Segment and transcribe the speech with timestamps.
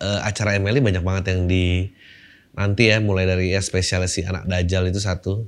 [0.00, 1.90] eh, acara MLI banyak banget yang di
[2.54, 5.46] nanti ya mulai dari ya spesialis si anak Dajjal itu satu.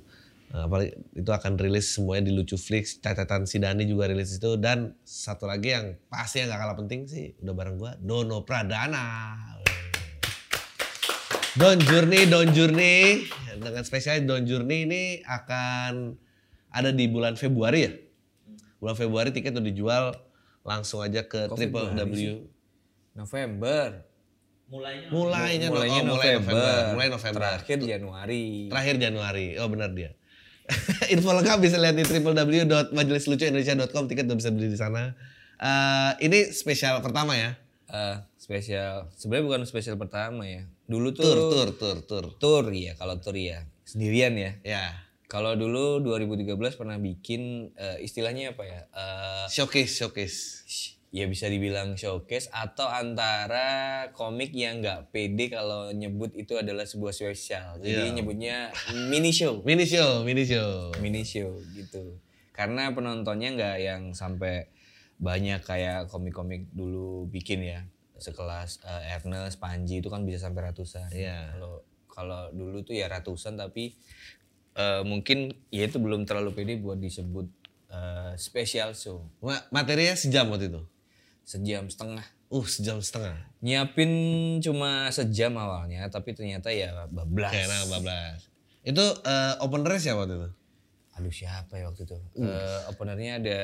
[0.54, 4.54] Eh, apalagi itu akan rilis semuanya di Lucu Flix catatan si Dani juga rilis itu.
[4.58, 9.34] Dan satu lagi yang pasti yang gak kalah penting sih udah bareng gue Dono Pradana.
[11.56, 13.26] Don Journey Don Journey.
[13.56, 16.14] Dengan spesial Don Journey ini akan
[16.70, 17.92] ada di bulan Februari ya?
[18.76, 20.04] Bulan Februari tiket udah dijual
[20.60, 22.44] langsung aja ke Kok triple W.
[23.16, 24.05] November.
[24.66, 26.54] Mulainya mulainya, Mulainya oh, mulai November.
[26.54, 28.66] November mulai November Terakhir Januari.
[28.66, 30.10] terakhir Januari oh benar dia
[31.14, 35.14] info lengkap bisa lihat di www.majelislucuindonesia.com tiket udah bisa beli di sana
[35.56, 37.56] Eh, ini spesial pertama ya
[37.86, 39.08] Eh, spesial.
[39.14, 40.66] Sebenarnya bukan spesial pertama ya.
[40.84, 43.62] Dulu tuh tur tur tur tur tour ya, kalau tour ya.
[43.86, 44.58] Sendirian ya.
[44.60, 44.90] ya
[45.30, 48.80] Kalau dulu 2013 pernah bikin eh, istilahnya apa ya?
[48.90, 50.66] Eh, showcase showcase
[51.08, 53.66] ya bisa dibilang showcase atau antara
[54.10, 57.78] komik yang nggak pede kalau nyebut itu adalah sebuah spesial.
[57.78, 58.12] Jadi Iya.
[58.12, 58.56] nyebutnya
[59.06, 59.62] mini show.
[59.68, 62.18] mini show mini show mini show gitu
[62.50, 64.68] karena penontonnya nggak yang sampai
[65.16, 67.80] banyak kayak komik-komik dulu bikin ya
[68.16, 71.08] sekelas eh, Ernest, Panji itu kan bisa sampai ratusan.
[71.10, 71.52] Iya.
[71.52, 71.74] Kalau
[72.06, 73.92] kalau dulu tuh ya ratusan tapi
[74.72, 77.44] eh, mungkin ya itu belum terlalu pede buat disebut
[77.86, 80.80] eh, special show Ma- materinya sejam waktu itu
[81.46, 82.26] sejam setengah.
[82.46, 84.10] uh sejam setengah Nyiapin
[84.58, 87.50] cuma sejam awalnya tapi ternyata ya bablas.
[87.54, 88.50] kayak nah, bablas
[88.86, 90.50] itu eh, openernya siapa waktu itu
[91.16, 92.16] Aduh siapa ya waktu itu?
[92.36, 93.60] Eh, openernya ada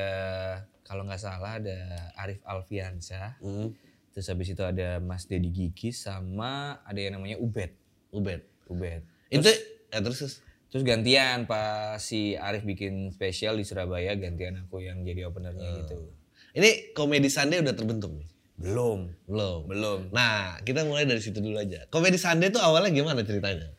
[0.81, 3.37] kalau nggak salah ada Arif Alfiansyah.
[3.39, 3.69] Hmm.
[4.13, 7.73] Terus habis itu ada Mas Dedi Gigis sama ada yang namanya Ubed.
[8.13, 9.01] Ubed Ubed.
[9.33, 9.49] itu
[9.89, 10.35] ya terus terus.
[10.73, 16.09] Terus gantian pas si Arif bikin spesial di Surabaya gantian aku yang jadi openernya gitu.
[16.53, 18.29] Ini komedi Sunday udah terbentuk nih?
[18.61, 19.09] Belum.
[19.25, 19.65] Belum.
[19.65, 19.99] Belum.
[20.13, 21.89] Nah, kita mulai dari situ dulu aja.
[21.89, 23.73] Komedi Sunday itu awalnya gimana ceritanya?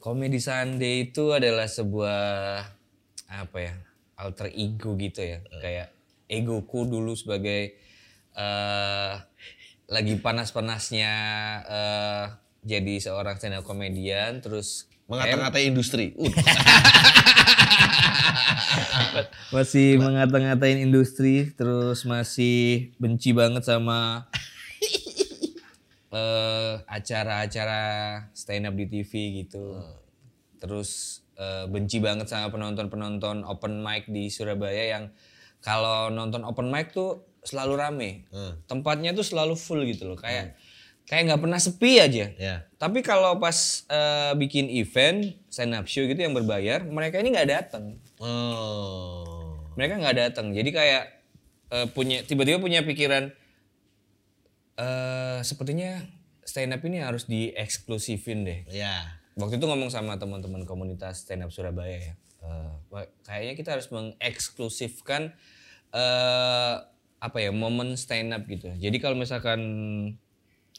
[0.00, 2.20] Komedi Sunday itu adalah sebuah
[3.28, 3.76] apa ya?
[4.16, 5.44] alter ego gitu ya.
[5.60, 5.92] Kayak
[6.30, 7.76] egoku dulu sebagai
[8.32, 9.14] eh
[9.92, 11.12] lagi panas-panasnya
[11.68, 12.24] eh
[12.64, 16.16] jadi seorang stand up komedian terus Mengata-ngatai industri.
[16.16, 16.24] Uh,
[19.54, 24.26] masih mengata-ngatain industri terus masih benci banget sama
[26.16, 27.82] eh, acara-acara
[28.32, 29.78] stand up di TV gitu.
[30.58, 35.04] Terus eh, benci banget sama penonton-penonton open mic di Surabaya yang
[35.62, 38.10] kalau nonton open mic tuh selalu rame.
[38.70, 40.18] Tempatnya tuh selalu full gitu loh.
[40.18, 40.54] Kayak
[41.04, 42.26] kayak nggak pernah sepi aja.
[42.34, 42.54] ya.
[42.76, 43.54] Tapi kalau pas
[43.86, 49.58] eh, bikin event stand up show gitu yang berbayar, mereka ini nggak datang Oh.
[49.74, 51.02] mereka nggak datang jadi kayak
[51.70, 53.34] eh, punya tiba-tiba punya pikiran
[54.74, 56.00] eh sepertinya
[56.42, 59.18] stand up ini harus dieksklusifin deh Ya.
[59.34, 62.14] waktu itu ngomong sama teman-teman komunitas stand up Surabaya ya
[62.88, 65.34] wah, kayaknya kita harus mengeksklusifkan
[65.90, 66.74] eh
[67.18, 69.60] apa ya momen stand up gitu jadi kalau misalkan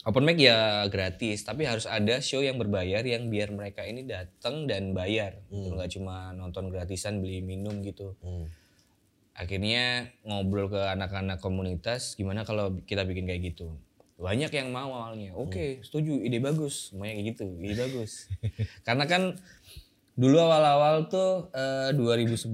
[0.04, 4.68] open mic ya gratis tapi harus ada show yang berbayar yang biar mereka ini datang
[4.68, 5.40] dan bayar.
[5.48, 8.16] Gitu nggak cuma nonton gratisan beli minum gitu.
[8.24, 8.48] Hmm.
[9.34, 13.74] akhirnya ngobrol ke anak-anak komunitas gimana kalau kita bikin kayak gitu?
[14.22, 15.34] Banyak yang mau awalnya.
[15.34, 16.94] Oke setuju ide bagus.
[16.94, 18.30] Semuanya kayak gitu ide bagus.
[18.86, 19.34] Karena kan
[20.14, 22.46] dulu awal-awal tuh eh, 2011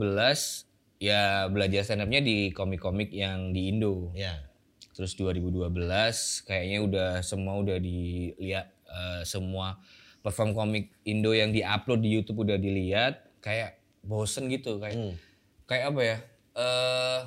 [1.00, 4.16] ya belajar stand up-nya di komik-komik yang di Indo.
[4.16, 4.49] Ya.
[5.00, 5.72] Terus 2012
[6.44, 9.80] kayaknya udah semua udah dilihat eh, semua
[10.19, 15.16] perform komik Indo yang diupload di YouTube udah dilihat kayak bosen gitu kayak
[15.63, 16.18] kayak apa ya
[16.60, 17.19] eh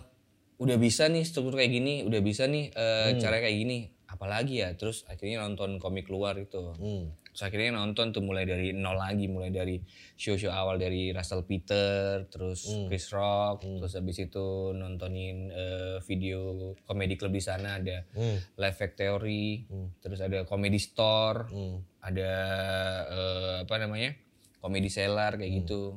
[0.61, 4.77] udah bisa nih struktur kayak gini udah bisa nih eh, cara kayak gini apalagi ya
[4.77, 6.77] terus akhirnya nonton komik luar itu.
[6.77, 7.17] Hmm.
[7.33, 9.81] Terus akhirnya nonton tuh mulai dari nol lagi, mulai dari
[10.13, 17.17] show-show awal dari Russell Peter, terus Chris Rock, terus habis itu nontonin eh, video komedi
[17.17, 18.05] klub di sana ada
[18.61, 19.65] Live Factory,
[19.99, 21.49] terus ada Comedy Store,
[22.05, 22.33] ada
[23.09, 24.13] eh, apa namanya
[24.61, 25.97] Comedy Cellar kayak gitu.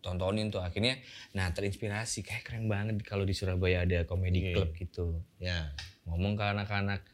[0.00, 0.96] Tontonin tuh akhirnya,
[1.36, 5.20] nah terinspirasi kayak keren banget kalau di Surabaya ada comedy club gitu.
[5.36, 5.76] Ya.
[6.08, 7.04] ngomong ke anak-anak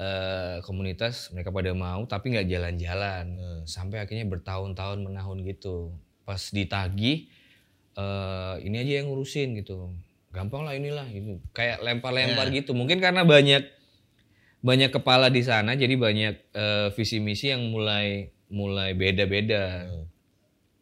[0.00, 3.24] eh, komunitas mereka pada mau tapi nggak jalan-jalan.
[3.36, 3.62] Hmm.
[3.68, 5.92] sampai akhirnya bertahun-tahun menahun gitu.
[6.24, 7.28] Pas ditagih
[8.00, 9.92] eh, ini aja yang ngurusin gitu.
[10.32, 12.72] Gampang lah inilah gitu kayak lempar-lempar gitu.
[12.72, 13.68] Mungkin karena banyak
[14.60, 19.86] banyak kepala di sana jadi banyak eh, visi misi yang mulai mulai beda-beda.
[19.86, 20.08] Hmm.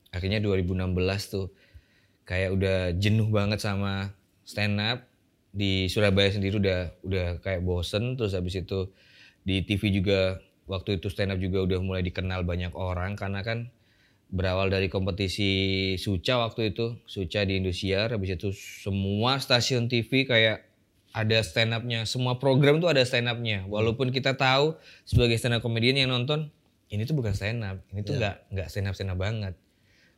[0.08, 0.88] akhirnya 2016
[1.28, 1.52] tuh
[2.24, 4.16] kayak udah jenuh banget sama
[4.46, 5.04] stand up.
[5.48, 8.88] Di Surabaya sendiri udah udah kayak bosen terus habis itu
[9.48, 13.72] di TV juga waktu itu stand up juga udah mulai dikenal banyak orang karena kan
[14.28, 15.48] berawal dari kompetisi
[15.96, 18.12] Suca waktu itu Suca di Indosiar.
[18.12, 20.68] Habis itu semua stasiun TV kayak
[21.16, 24.76] ada stand up-nya semua program tuh ada stand up-nya walaupun kita tahu
[25.08, 26.52] sebagai stand up comedian yang nonton
[26.92, 29.56] ini tuh bukan stand up ini tuh nggak nggak stand up stand up banget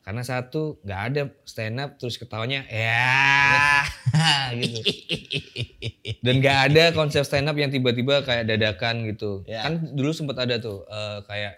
[0.01, 3.85] karena satu nggak ada stand up terus ketawanya ya
[4.59, 4.81] gitu
[6.25, 9.65] dan nggak ada konsep stand up yang tiba-tiba kayak dadakan gitu Ya.
[9.65, 11.55] kan dulu sempat ada tuh eh, kayak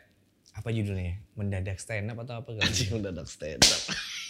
[0.53, 1.17] apa judulnya ya?
[1.33, 3.83] mendadak stand up atau apa gitu mendadak stand up.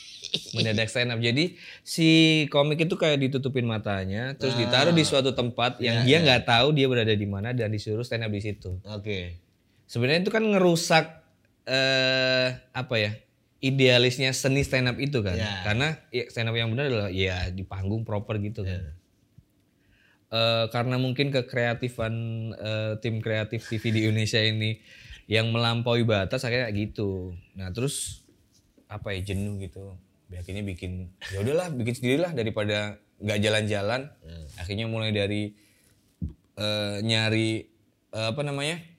[0.56, 2.08] mendadak stand up jadi si
[2.48, 6.86] komik itu kayak ditutupin matanya terus ditaruh di suatu tempat yang dia nggak tahu dia
[6.86, 9.36] berada di mana dan disuruh stand up di situ Oke.
[9.88, 11.04] sebenarnya itu kan ngerusak
[11.62, 13.12] eh apa ya
[13.62, 15.38] idealisnya seni stand up itu kan.
[15.38, 15.62] Ya.
[15.62, 18.82] karena ya, stand up yang benar adalah ya di panggung proper gitu kan.
[20.32, 22.14] Eh, karena mungkin kekreatifan
[22.58, 24.82] eh, tim kreatif TV di Indonesia ini
[25.30, 27.38] yang melampaui batas akhirnya gitu.
[27.54, 28.26] Nah terus
[28.90, 29.94] apa ya jenuh gitu.
[30.32, 34.10] Akhirnya bikin ya udahlah bikin sendirilah daripada nggak jalan-jalan.
[34.58, 35.54] Akhirnya mulai dari
[36.58, 37.68] eh, nyari
[38.12, 38.91] eh, apa namanya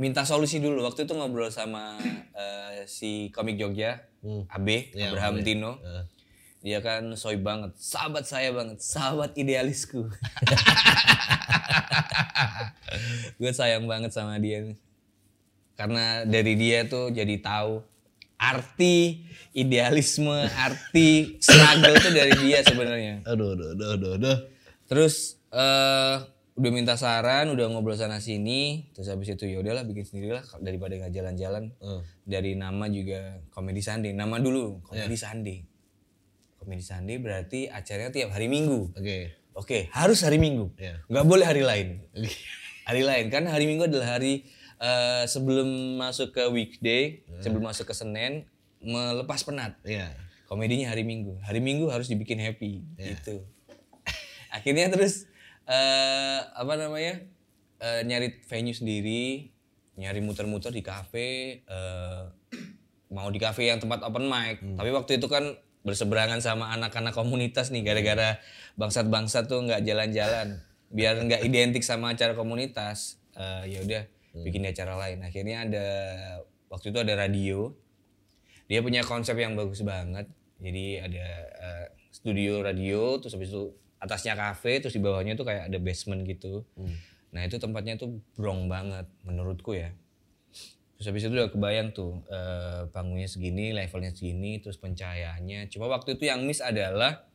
[0.00, 2.00] minta solusi dulu waktu itu ngobrol sama
[2.32, 4.00] eh, si komik Jogja
[4.48, 5.44] AB Ya, Abraham AB.
[5.44, 6.04] Tino Eh.
[6.60, 10.08] dia kan soy banget sahabat saya banget sahabat idealisku
[13.36, 14.76] gue sayang banget sama dia nih.
[15.74, 17.80] karena dari dia tuh jadi tahu
[18.36, 24.36] arti idealisme arti struggle tuh dari dia sebenarnya Aduh, aduh, aduh, aduh, aduh.
[24.86, 25.14] Terus
[25.50, 26.16] eh
[26.58, 30.98] udah minta saran, udah ngobrol sana sini, terus habis itu ya udahlah bikin sendirilah daripada
[30.98, 31.72] nggak jalan-jalan.
[31.78, 32.02] Hmm.
[32.26, 34.12] Dari nama juga Komedi Sunday.
[34.12, 35.58] Nama dulu Komedi Sunday.
[36.58, 38.92] Komedi Sunday berarti acaranya tiap hari Minggu.
[38.92, 39.18] Oke.
[39.50, 40.70] Oke, harus hari Minggu.
[41.10, 41.88] Nggak boleh hari lain.
[42.86, 44.46] Hari lain kan hari Minggu adalah hari
[44.80, 48.48] eh, sebelum masuk ke weekday, sebelum masuk ke Senin,
[48.80, 50.10] melepas penat Iya.
[50.48, 51.38] komedinya hari Minggu.
[51.44, 53.44] Hari Minggu harus dibikin happy gitu.
[54.56, 55.29] Akhirnya terus
[55.70, 57.22] eh apa namanya?
[57.80, 59.48] eh, nyari venue sendiri,
[59.96, 62.22] nyari muter-muter di kafe eh
[63.10, 64.58] mau di kafe yang tempat open mic.
[64.60, 68.36] Tapi waktu itu kan berseberangan sama anak-anak komunitas nih gara-gara
[68.76, 70.60] bangsat-bangsat tuh nggak jalan-jalan.
[70.90, 73.22] Biar nggak identik sama acara komunitas.
[73.38, 74.02] eh, ya udah
[74.42, 75.22] bikin acara lain.
[75.22, 75.86] Akhirnya ada
[76.70, 77.74] waktu itu ada radio
[78.70, 80.30] dia punya konsep yang bagus banget
[80.62, 81.26] jadi ada
[81.58, 86.24] eh, studio radio terus habis itu atasnya kafe terus di bawahnya tuh kayak ada basement
[86.24, 86.64] gitu.
[87.30, 89.92] Nah itu tempatnya tuh brong banget menurutku ya.
[90.96, 95.68] Terus habis itu udah kebayang tuh eh, panggungnya segini levelnya segini terus pencahayaannya.
[95.68, 97.28] Cuma waktu itu yang miss adalah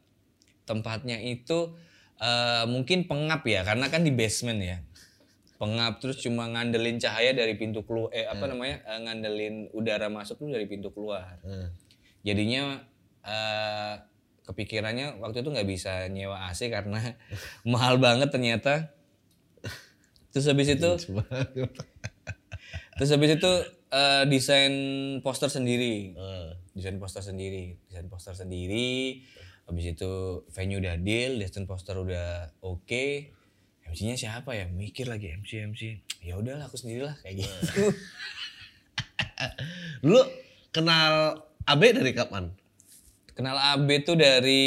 [0.66, 1.78] tempatnya itu
[2.18, 4.78] eh, mungkin pengap ya karena kan di basement ya.
[5.56, 10.42] Pengap terus cuma ngandelin cahaya dari pintu keluar eh apa namanya eh, ngandelin udara masuk
[10.42, 11.40] tuh dari pintu keluar.
[11.46, 11.70] Hmm.
[12.26, 12.82] jadinya
[13.22, 13.96] eh,
[14.46, 17.18] kepikirannya waktu itu nggak bisa nyewa AC karena
[17.74, 18.94] mahal banget ternyata.
[20.30, 20.90] Terus habis itu
[22.96, 23.52] terus habis itu
[23.92, 24.74] eh, desain
[25.26, 26.16] poster sendiri.
[26.16, 26.52] Eh.
[26.76, 29.24] desain poster sendiri desain poster sendiri.
[29.66, 33.34] Habis itu venue udah deal desain poster udah oke.
[33.86, 34.66] MC-nya siapa ya?
[34.70, 35.82] Mikir lagi MC MC
[36.26, 37.94] ya udahlah aku sendirilah kayak gitu.
[40.10, 40.20] Lu
[40.74, 42.54] kenal Abe dari kapan?
[43.36, 44.64] Kenal AB tuh dari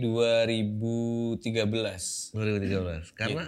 [0.00, 3.12] 2013 2013.
[3.12, 3.44] Karena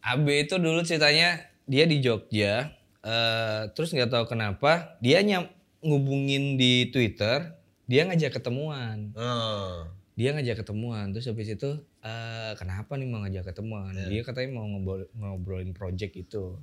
[0.00, 2.72] AB itu dulu ceritanya dia di Jogja
[3.04, 5.44] eh, terus nggak tahu kenapa dia nyam
[5.84, 7.52] ngubungin di Twitter
[7.84, 9.12] dia ngajak ketemuan.
[9.14, 9.86] Oh.
[10.20, 13.96] dia ngajak ketemuan terus habis itu eh kenapa nih mau ngajak ketemuan?
[13.96, 16.60] Dia katanya mau ngobrol, ngobrolin project itu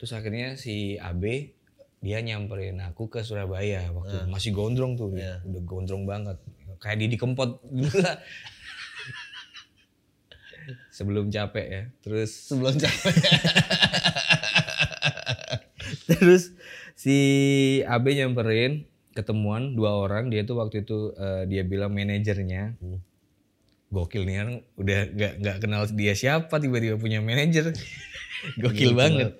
[0.00, 1.54] terus akhirnya si AB
[2.00, 5.44] dia nyamperin aku ke Surabaya waktu masih gondrong tuh dia.
[5.44, 6.40] udah gondrong banget.
[6.80, 7.60] Kayak Didi Kempot
[8.00, 8.16] lah.
[10.96, 11.82] Sebelum capek ya.
[12.00, 13.12] Terus sebelum capek.
[16.08, 16.56] terus
[16.96, 17.16] si
[17.84, 20.32] AB nyamperin ketemuan dua orang.
[20.32, 22.80] Dia tuh waktu itu eh, dia bilang manajernya
[23.90, 27.74] gokil nih orang udah nggak nggak kenal dia siapa tiba-tiba punya manajer.
[28.62, 29.36] Gokil banget.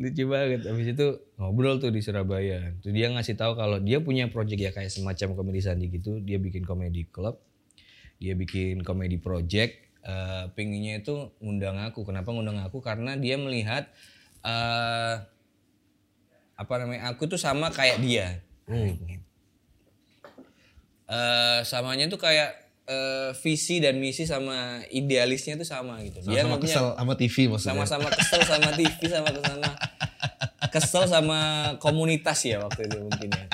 [0.00, 0.64] lucu banget.
[0.64, 2.72] Habis itu ngobrol tuh di Surabaya.
[2.80, 6.24] Tuh dia ngasih tahu kalau dia punya project ya kayak semacam komedi sandi gitu.
[6.24, 7.36] Dia bikin komedi club
[8.24, 9.84] dia bikin komedi project.
[10.04, 12.04] Uh, pinginnya itu ngundang aku.
[12.04, 12.80] Kenapa ngundang aku?
[12.80, 13.88] Karena dia melihat
[14.44, 15.20] uh,
[16.54, 18.40] apa namanya aku tuh sama kayak dia.
[18.64, 18.96] Hmm.
[21.04, 26.20] uh, samanya tuh kayak uh, visi dan misi sama idealisnya tuh sama gitu.
[26.24, 27.72] Dia sama, sama kesel sama TV maksudnya.
[27.72, 29.70] Sama-sama kesel sama TV sama sama
[30.72, 31.40] kesel sama
[31.78, 33.46] komunitas ya waktu itu mungkin ya.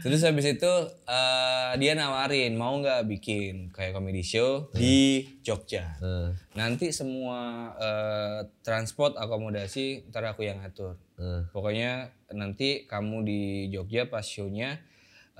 [0.00, 0.72] Terus habis itu
[1.04, 4.80] uh, dia nawarin mau nggak bikin kayak comedy show hmm.
[4.80, 6.00] di Jogja.
[6.00, 6.32] Hmm.
[6.56, 10.96] Nanti semua uh, transport akomodasi ntar aku yang atur.
[11.20, 11.52] Hmm.
[11.52, 14.80] Pokoknya nanti kamu di Jogja pas shownya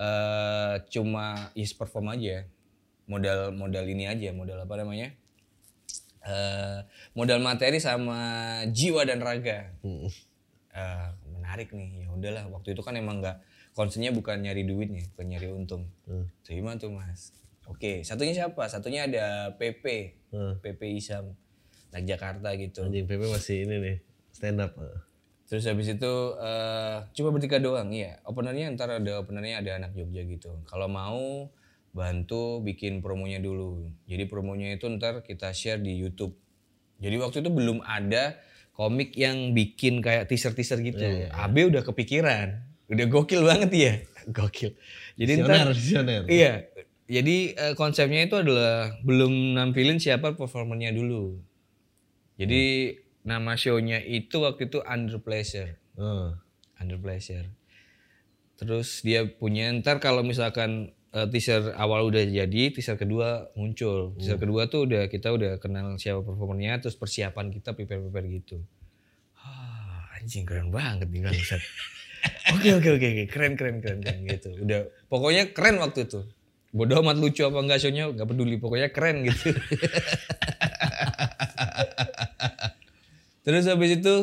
[0.01, 2.49] uh, cuma is perform aja
[3.11, 5.13] modal modal ini aja modal apa namanya?
[6.21, 6.85] Uh,
[7.17, 8.19] modal materi sama
[8.71, 9.75] jiwa dan raga.
[9.83, 12.07] Uh, menarik nih.
[12.07, 13.43] Ya udahlah waktu itu kan emang nggak
[13.75, 15.91] konsennya bukan nyari duitnya bukan nyari untung.
[16.07, 16.31] Hmm.
[16.47, 17.35] terima tuh mas.
[17.67, 18.71] Oke satunya siapa?
[18.71, 19.85] Satunya ada PP
[20.31, 20.63] hmm.
[20.63, 21.35] PP Isam
[21.91, 22.87] anak Jakarta gitu.
[22.87, 23.97] Anjing PP masih ini nih
[24.31, 24.79] stand up
[25.51, 28.23] Terus habis itu uh, cuma bertiga doang, iya.
[28.23, 30.63] Openernya ntar ada openernya ada anak Jogja gitu.
[30.71, 31.51] Kalau mau
[31.91, 33.91] bantu bikin promonya dulu.
[34.07, 36.39] Jadi promonya itu ntar kita share di YouTube.
[37.03, 38.39] Jadi waktu itu belum ada
[38.79, 41.03] komik yang bikin kayak teaser-teaser gitu.
[41.03, 41.45] Yeah, yeah, yeah.
[41.51, 42.49] AB udah kepikiran.
[42.87, 43.95] Udah gokil banget ya.
[44.39, 44.79] Gokil.
[45.19, 46.23] Jadi visioner, ntar visioner.
[46.31, 46.71] Iya.
[47.11, 51.43] Jadi uh, konsepnya itu adalah belum nampilin siapa performernya dulu.
[52.39, 52.63] Jadi
[52.95, 55.77] hmm nama shownya itu waktu itu Under Pleasure.
[55.97, 56.37] Uh.
[56.81, 57.49] Under Pleasure.
[58.61, 64.17] Terus dia punya ntar kalau misalkan uh, teaser awal udah jadi, teaser kedua muncul.
[64.17, 64.41] Teaser uh.
[64.41, 68.61] kedua tuh udah kita udah kenal siapa performernya, terus persiapan kita prepare-prepare gitu.
[69.41, 71.35] Ah, anjing keren banget nih kan
[72.53, 74.53] Oke oke oke oke keren keren keren keren gitu.
[74.61, 76.21] Udah pokoknya keren waktu itu.
[76.71, 79.57] Bodoh amat lucu apa enggak shownya nggak peduli pokoknya keren gitu.
[83.51, 84.15] Terus habis itu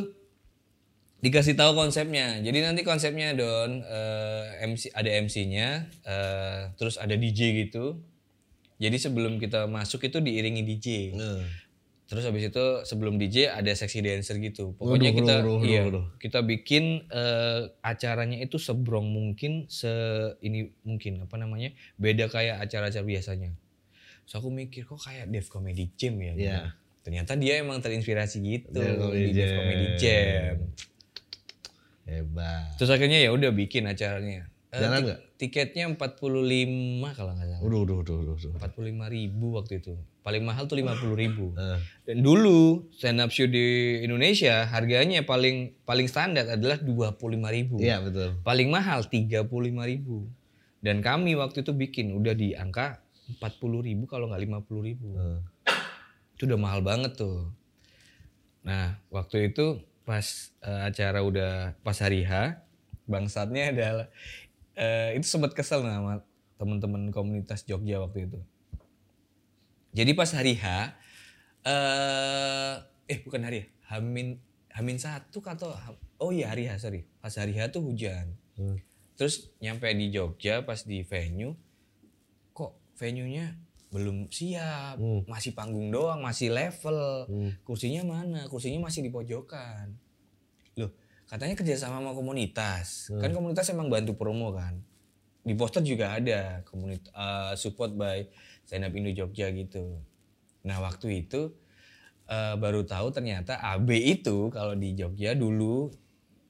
[1.19, 2.39] dikasih tahu konsepnya.
[2.39, 7.99] Jadi nanti konsepnya Don uh, eh, MC ada MC-nya, uh, eh, terus ada DJ gitu.
[8.79, 10.87] Jadi sebelum kita masuk itu diiringi DJ.
[11.19, 11.43] Uh.
[12.07, 14.79] Terus habis itu sebelum DJ ada seksi dancer gitu.
[14.79, 15.81] Pokoknya uduh, kita uduh, uduh, iya
[16.23, 19.91] kita bikin uh, acaranya itu sebrong mungkin se
[20.39, 21.75] ini mungkin apa namanya?
[21.99, 23.51] beda kayak acara-acara biasanya.
[24.23, 26.31] So aku mikir kok kayak Dev Comedy Jam ya.
[26.31, 26.35] Yeah.
[26.39, 30.59] Gitu ternyata dia emang terinspirasi gitu di Comedy Jam
[32.03, 35.19] hebat terus akhirnya ya udah bikin acaranya eh, Jalan nggak?
[35.37, 36.01] Tiketnya 45
[37.13, 37.61] kalau nggak salah.
[37.61, 38.51] Udah, udah, udah, udah, udah.
[38.57, 39.93] 45 ribu waktu itu.
[40.25, 41.53] Paling mahal tuh 50 ribu.
[41.53, 41.77] Uh.
[42.09, 47.21] Dan dulu stand up show di Indonesia harganya paling paling standar adalah 25
[47.53, 47.77] ribu.
[47.77, 48.41] Iya betul.
[48.41, 49.45] Paling mahal 35
[49.85, 50.25] ribu.
[50.81, 52.97] Dan kami waktu itu bikin udah di angka
[53.37, 55.09] 40 ribu kalau nggak 50 ribu.
[55.13, 55.37] Uh
[56.37, 57.49] itu udah mahal banget tuh.
[58.61, 62.61] Nah waktu itu pas uh, acara udah pas hari H,
[63.09, 64.07] bangsatnya adalah
[64.77, 66.21] uh, itu sempat kesel sama
[66.61, 68.39] teman-teman komunitas Jogja waktu itu.
[69.97, 70.93] Jadi pas hari H,
[71.65, 74.37] uh, eh bukan hari H, Hamin
[74.77, 75.73] Hamin satu atau
[76.21, 78.37] oh iya hari H sorry, pas hari H tuh hujan.
[78.53, 78.77] Hmm.
[79.17, 81.57] Terus nyampe di Jogja pas di venue,
[82.53, 83.57] kok venue-nya
[83.97, 85.25] belum siap, hmm.
[85.25, 87.25] masih panggung doang, masih level.
[87.25, 87.51] Hmm.
[87.65, 88.45] Kursinya mana?
[88.45, 89.97] Kursinya masih di pojokan.
[90.77, 90.93] Loh,
[91.25, 93.09] katanya kerja sama sama komunitas.
[93.09, 93.19] Hmm.
[93.25, 94.77] Kan komunitas emang bantu promo kan.
[95.41, 98.29] Di poster juga ada komunitas uh, support by
[98.67, 99.97] Stand Up Indo Jogja gitu.
[100.67, 101.55] Nah, waktu itu
[102.29, 105.89] uh, baru tahu ternyata AB itu kalau di Jogja dulu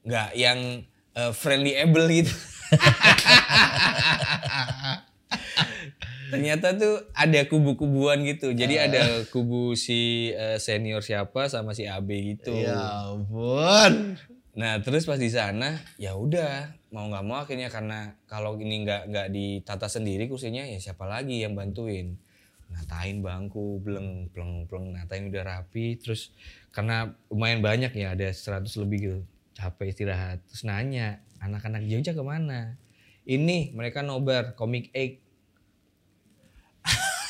[0.04, 2.34] nggak yang uh, friendly able gitu.
[6.30, 8.52] ternyata tuh ada kubu-kubuan gitu.
[8.52, 8.84] Jadi uh.
[8.88, 12.52] ada kubu si uh, senior siapa sama si AB gitu.
[12.52, 14.16] Ya ampun.
[14.58, 19.02] Nah terus pas di sana ya udah mau nggak mau akhirnya karena kalau ini nggak
[19.12, 22.16] nggak ditata sendiri kursinya ya siapa lagi yang bantuin
[22.72, 26.32] natain bangku bleng bleng bleng natain udah rapi terus
[26.72, 29.20] karena lumayan banyak ya ada 100 lebih gitu
[29.56, 32.76] capek istirahat terus nanya anak-anak Jogja ke mana
[33.28, 35.20] ini mereka nobar komik egg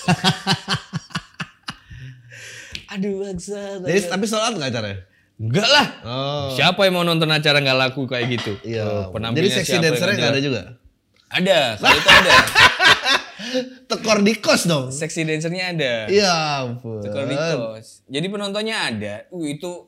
[2.97, 3.85] Aduh bangsa.
[3.85, 4.99] Jadi tapi sholat nggak caranya?
[5.39, 5.87] Enggak lah.
[6.03, 6.49] Oh.
[6.59, 8.53] Siapa yang mau nonton acara nggak laku kayak gitu?
[8.75, 9.13] Iya.
[9.13, 10.63] Oh, Jadi seksi dancernya nggak ada juga?
[11.29, 12.33] Ada, kalau itu ada.
[13.89, 14.91] Tekor di kos dong.
[14.91, 15.93] Seksi dancernya ada.
[16.11, 17.05] Ya ampun.
[17.05, 18.03] Tekor di kos.
[18.11, 19.15] Jadi penontonnya ada.
[19.31, 19.87] Uh itu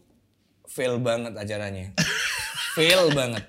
[0.70, 1.90] fail banget acaranya.
[2.78, 3.42] fail banget.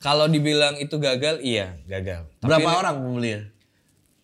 [0.00, 2.24] Kalau dibilang itu gagal, iya gagal.
[2.40, 3.40] Tapi Berapa orang pembelinya?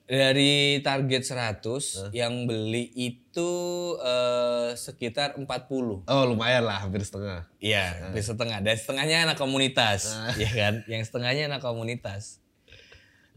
[0.07, 3.51] Dari target 100 yang beli itu
[3.99, 6.07] eh, sekitar 40.
[6.07, 7.51] Oh lumayan lah, hampir setengah.
[7.59, 8.63] Iya, hampir setengah.
[8.63, 10.75] Dan setengahnya anak komunitas, ya kan?
[10.87, 12.39] Yang setengahnya anak komunitas.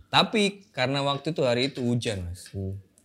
[0.10, 2.50] Tapi karena waktu itu hari itu hujan, mas.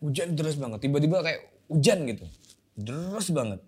[0.01, 0.85] Hujan deras banget.
[0.85, 2.25] Tiba-tiba kayak hujan gitu,
[2.77, 3.61] deras banget.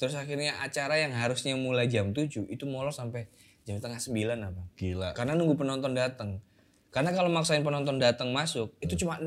[0.00, 3.28] Terus akhirnya acara yang harusnya mulai jam 7 itu molor sampai
[3.64, 4.62] jam setengah 9 apa?
[4.76, 5.08] Gila.
[5.16, 6.40] Karena nunggu penonton datang.
[6.94, 9.26] Karena kalau maksain penonton datang masuk itu cuma 6.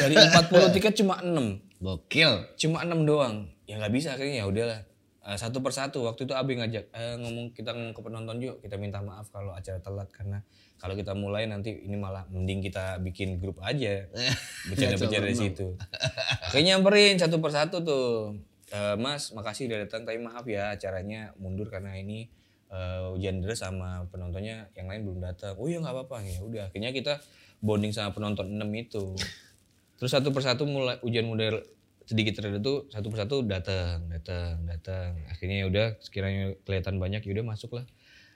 [0.00, 2.32] Dari 40 tiket cuma 6 Gokil.
[2.56, 3.44] cuma enam doang.
[3.68, 4.80] Ya nggak bisa akhirnya ya udahlah.
[5.24, 6.08] Eh, satu persatu.
[6.08, 8.56] Waktu itu Abi ngajak eh, ngomong kita ngomong ke penonton yuk.
[8.64, 10.08] Kita minta maaf kalau acara telat.
[10.08, 10.40] Karena
[10.80, 14.08] kalau kita mulai nanti ini malah mending kita bikin grup aja.
[14.72, 15.76] Bercanda-bercanda di situ.
[16.40, 18.40] akhirnya nyamperin satu persatu tuh.
[18.72, 20.08] "Eh, Mas makasih udah datang.
[20.08, 22.32] Tapi maaf ya acaranya mundur karena ini
[22.72, 26.62] eh, hujan deras sama penontonnya yang lain belum datang oh iya nggak apa-apa ya udah
[26.72, 27.20] akhirnya kita
[27.64, 29.16] bonding sama penonton 6 itu
[29.98, 31.62] Terus satu persatu mulai hujan model
[32.04, 35.16] sedikit reda tuh satu persatu datang, datang, datang.
[35.30, 37.86] Akhirnya ya udah sekiranya kelihatan banyak ya udah masuk lah.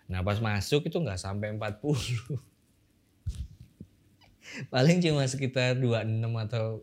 [0.08, 1.60] Nah pas masuk itu nggak sampai 40.
[4.72, 6.80] Paling cuma sekitar 26 atau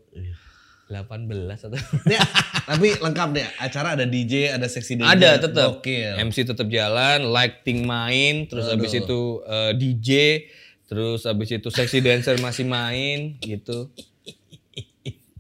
[0.86, 1.74] 18 atau
[2.06, 2.22] Nih,
[2.70, 3.48] tapi lengkap deh.
[3.58, 5.10] Acara ada DJ, ada seksi DJ.
[5.18, 5.82] ada tetap.
[6.22, 10.10] MC tetap jalan lighting main terus habis itu eh, DJ
[10.86, 13.90] terus habis itu seksi dancer masih main gitu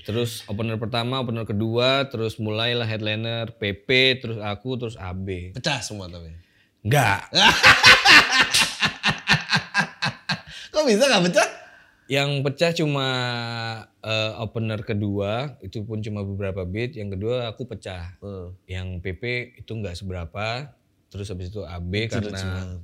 [0.05, 6.09] terus opener pertama opener kedua terus mulailah headliner PP terus aku terus AB Pecah semua
[6.09, 6.33] tapi.
[6.85, 7.29] enggak
[10.75, 11.47] Kok bisa gak pecah?
[12.05, 13.07] yang pecah cuma
[14.05, 18.13] eh, opener kedua itu pun cuma beberapa beat yang kedua aku pecah.
[18.21, 18.53] Hmm.
[18.69, 20.69] yang PP itu enggak seberapa
[21.09, 22.77] terus habis itu AB karena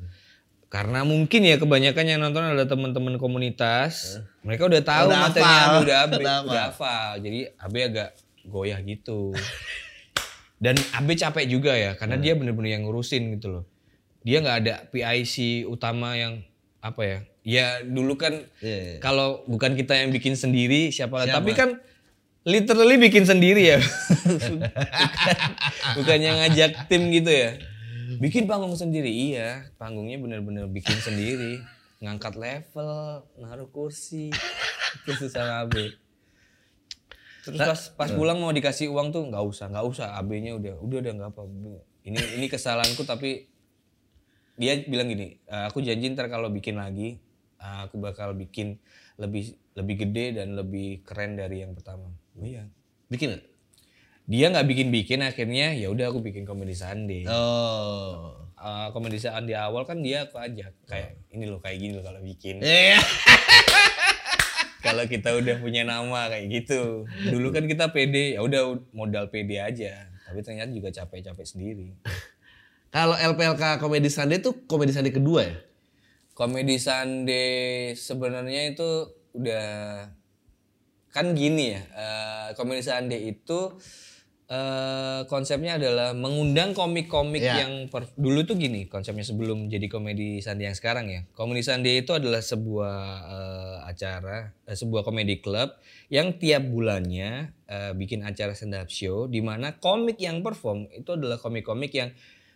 [0.72, 4.24] karena mungkin ya kebanyakan yang nonton adalah teman-teman komunitas.
[4.40, 5.82] Mereka udah tahu Udah materinya hafal.
[5.84, 7.10] udah AB Udah udah, hafal.
[7.20, 8.10] jadi AB agak
[8.48, 9.36] goyah gitu.
[10.64, 13.64] Dan AB capek juga ya karena dia bener-bener yang ngurusin gitu loh.
[14.24, 16.40] Dia nggak ada PIC utama yang
[16.82, 17.18] apa ya?
[17.42, 18.98] Ya dulu kan Iya, iya.
[19.02, 21.78] kalau bukan kita yang bikin sendiri siapa, lagi tapi kan
[22.42, 23.80] literally bikin sendiri ya.
[24.26, 24.58] Bukan,
[26.02, 27.58] bukan yang ngajak tim gitu ya.
[28.18, 29.70] Bikin panggung sendiri iya.
[29.78, 31.62] Panggungnya bener-bener bikin sendiri.
[32.02, 34.34] Ngangkat level naruh kursi.
[35.06, 36.02] Itu sama AB
[37.42, 40.08] terus pas pas pulang mau dikasih uang tuh nggak usah nggak usah.
[40.22, 41.42] AB-nya udah udah udah nggak apa
[42.06, 43.50] ini ini kesalahanku tapi
[44.62, 47.18] dia bilang gini "Eh, aku janji ntar kalau bikin lagi
[47.58, 48.78] eh, aku bakal bikin
[49.18, 52.14] lebih lebih gede dan lebih keren dari yang pertama.
[52.38, 52.70] Oh iya.
[53.10, 53.44] Bikin gak?
[54.32, 58.38] dia nggak bikin bikin akhirnya ya udah aku bikin komedi Sunday Oh.
[58.56, 62.22] Eh, komedi Sunday awal kan dia aku ajak kayak ini loh kayak gini loh kalau
[62.22, 62.62] bikin.
[62.62, 63.02] Iya.
[64.86, 67.10] kalau kita udah punya nama kayak gitu.
[67.34, 70.08] Dulu kan kita pede ya udah modal pede aja.
[70.30, 71.98] Tapi ternyata juga capek-capek sendiri
[72.92, 75.56] Kalau LPLK Comedy Sunday tuh Comedy Sunday kedua ya?
[76.32, 78.90] komedi Sunday sebenarnya itu
[79.36, 80.10] udah
[81.12, 83.78] kan gini ya eh, komedi Sunday itu
[84.48, 87.68] eh, konsepnya adalah mengundang komik-komik Ya.
[87.68, 92.02] yang per- dulu tuh gini konsepnya sebelum jadi komedi Sunday yang sekarang ya komedi Sunday
[92.02, 95.78] itu adalah sebuah eh, acara eh, sebuah komedi club
[96.10, 101.14] yang tiap bulannya eh, bikin acara stand up show di mana komik yang perform itu
[101.14, 102.10] adalah komik-komik yang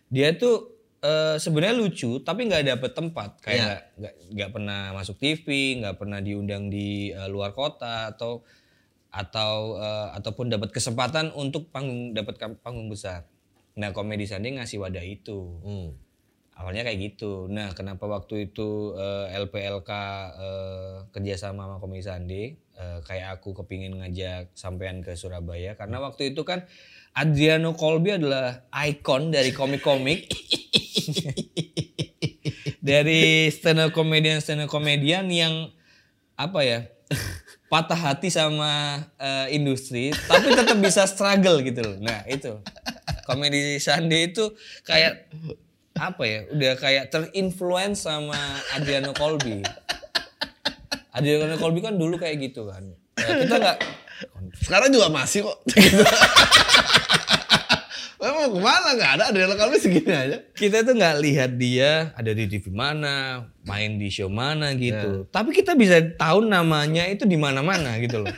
[0.08, 3.30] dia tuh eh, sebenarnya lucu tapi nggak dapet tempat.
[3.42, 3.64] Kayak Iya.
[3.66, 5.46] nggak nggak nggak pernah masuk TV
[5.82, 8.42] nggak pernah diundang di eh, luar kota atau
[9.10, 13.24] atau eh, ataupun dapat kesempatan untuk panggung dapat panggung besar.
[13.76, 15.38] Nah komedi Sunday ngasih wadah itu.
[15.62, 15.90] Hmm.
[16.56, 17.52] awalnya kayak gitu.
[17.52, 19.90] Nah kenapa waktu itu eh, LPLK
[20.40, 25.76] eh, kerjasama sama komedi Sunday eh, kayak aku kepingin ngajak sampean ke Surabaya?
[25.76, 26.64] Karena waktu itu kan
[27.16, 30.28] Adriano Colby adalah ikon dari komik-komik.
[32.86, 35.72] Dari stand up comedian stand up comedian yang
[36.36, 36.78] apa ya
[37.72, 41.96] patah hati sama eh, industri tapi tetap bisa struggle gitu loh.
[41.98, 42.60] Nah itu.
[43.26, 44.54] Komedi Sunday itu
[44.86, 45.26] kayak
[45.98, 48.38] apa ya udah kayak terinfluence sama
[48.76, 49.66] Adriano Colby.
[51.16, 52.86] Adriano Colby kan dulu kayak gitu kan.
[53.16, 53.78] Nah, kita nggak
[54.62, 55.58] Sekarang juga masih kok.
[58.46, 58.94] Mau ke mana?
[58.94, 60.38] Gak ada Adriano Kalbi segini aja.
[60.54, 65.26] kita tuh nggak lihat dia ada di TV mana, main di show mana gitu.
[65.34, 68.30] Tapi kita bisa tahu namanya itu di mana-mana gitu loh.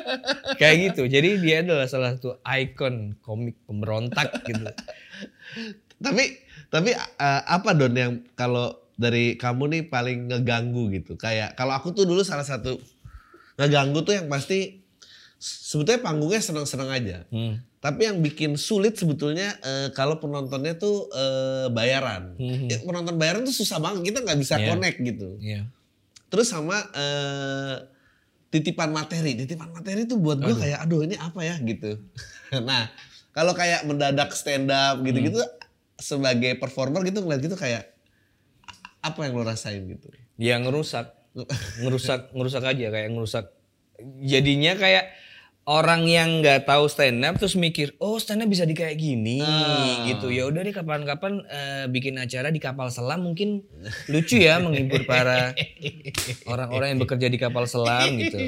[0.60, 1.08] Kayak gitu.
[1.08, 4.60] Jadi dia adalah salah satu ikon komik pemberontak gitu.
[6.04, 6.24] Tapi
[6.68, 11.16] tapi eh, apa Don yang kalau dari kamu nih paling ngeganggu gitu?
[11.16, 12.76] Kayak kalau aku tuh dulu salah satu
[13.56, 14.84] ngeganggu tuh yang pasti
[15.40, 17.18] sebetulnya panggungnya seneng-seneng aja.
[17.32, 17.64] Hmm.
[17.86, 22.34] Tapi yang bikin sulit sebetulnya eh, kalau penontonnya tuh eh, bayaran.
[22.34, 22.66] Hmm.
[22.66, 24.66] Ya, penonton bayaran tuh susah banget, kita nggak bisa Iya.
[24.66, 25.38] connect gitu.
[25.38, 25.70] Iya.
[26.26, 27.74] Terus sama eh,
[28.48, 32.02] titipan materi, titipan materi tuh buat gue kayak aduh ini apa ya gitu.
[32.66, 32.90] nah
[33.30, 35.54] kalau kayak mendadak stand up gitu-gitu Hmm.
[35.96, 37.94] sebagai performer gitu ngeliat gitu kayak
[38.98, 40.10] apa yang lo rasain gitu?
[40.34, 41.06] Dia ngerusak,
[41.86, 43.46] ngerusak, ngerusak aja kayak ngerusak.
[44.20, 45.14] Jadinya kayak
[45.66, 49.42] orang yang nggak tahu stand up terus mikir, oh stand up bisa di kayak gini
[49.42, 50.06] Ah.
[50.06, 50.30] gitu.
[50.30, 53.66] Ya udah deh kapan-kapan eh, bikin acara di kapal selam mungkin
[54.06, 55.58] lucu ya menghibur para
[56.46, 58.38] orang-orang yang bekerja di kapal selam gitu.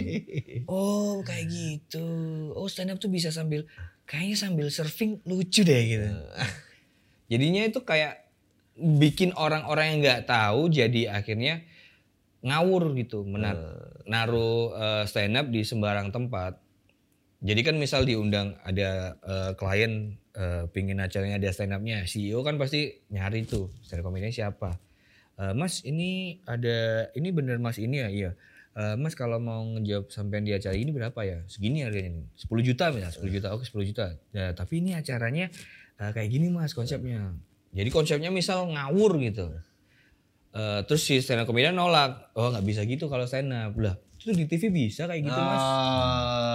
[0.71, 2.07] Oh kayak gitu.
[2.55, 3.67] Oh stand up tuh bisa sambil
[4.07, 6.09] kayaknya sambil surfing lucu deh gitu.
[7.35, 8.31] Jadinya itu kayak
[8.79, 11.67] bikin orang-orang yang nggak tahu jadi akhirnya
[12.47, 13.59] ngawur gitu, menar
[14.07, 16.68] naruh eh, stand up di sembarang tempat.
[17.39, 22.59] Jadi kan misal diundang ada eh, klien eh, pingin acaranya ada stand upnya, CEO kan
[22.59, 24.75] pasti nyari tuh stand up comedy siapa.
[25.39, 28.31] Eh, mas ini ada ini bener mas ini ya iya.
[28.75, 31.39] Eh, mas kalau mau ngejawab sampean di acara ini berapa ya?
[31.47, 32.27] Segini harganya nih.
[32.35, 33.47] 10 juta misalnya, 10 juta.
[33.55, 34.07] Oke 10 juta.
[34.35, 35.47] Ya, tapi ini acaranya
[36.03, 37.39] eh, kayak gini mas konsepnya.
[37.71, 39.47] Jadi konsepnya misal ngawur gitu.
[40.59, 42.35] Eh, terus si stand up comedian nolak.
[42.35, 43.79] Oh nggak bisa gitu kalau stand up.
[43.79, 45.63] Lah itu di TV bisa kayak gitu mas.
[45.63, 46.48] Ya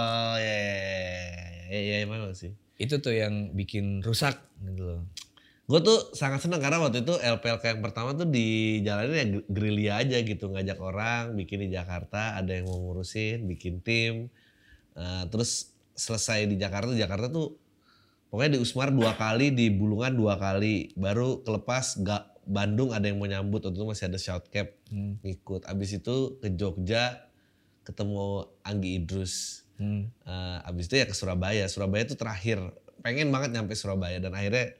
[1.80, 2.54] ya ya memang sih.
[2.78, 5.02] Itu tuh yang bikin rusak gitu loh.
[5.64, 10.16] Gue tuh sangat senang karena waktu itu LPLK yang pertama tuh dijalanin ya gerilya aja
[10.20, 14.28] gitu ngajak orang bikin di Jakarta ada yang mau ngurusin bikin tim
[14.94, 17.58] Eh, terus selesai di Jakarta Jakarta tuh
[18.30, 23.18] pokoknya di Usmar dua kali di Bulungan dua kali baru kelepas gak Bandung ada yang
[23.18, 25.18] mau nyambut waktu itu masih ada shout cap Hmm.
[25.26, 27.26] ngikut abis itu ke Jogja
[27.82, 30.06] ketemu Anggi Idrus Hmm.
[30.26, 31.64] Eh, abis itu ya ke Surabaya.
[31.66, 32.58] Surabaya itu terakhir.
[33.02, 34.74] Pengen banget nyampe Surabaya dan akhirnya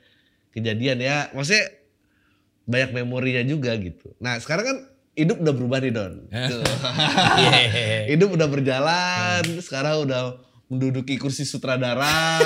[0.54, 1.28] kejadian ya.
[1.34, 1.70] Maksudnya
[2.64, 4.14] banyak memorinya juga gitu.
[4.22, 4.78] Nah sekarang kan
[5.14, 6.14] hidup udah berubah nih Don.
[6.34, 8.10] Yeah.
[8.14, 9.42] hidup udah berjalan.
[9.60, 10.38] Sekarang udah
[10.70, 12.40] menduduki kursi sutradara.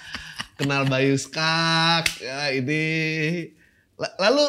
[0.60, 2.20] kenal Bayu Skak.
[2.20, 2.84] Ya ini.
[3.96, 4.44] La- Lalu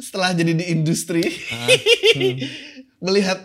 [0.00, 1.20] setelah jadi di industri.
[3.04, 3.40] melihat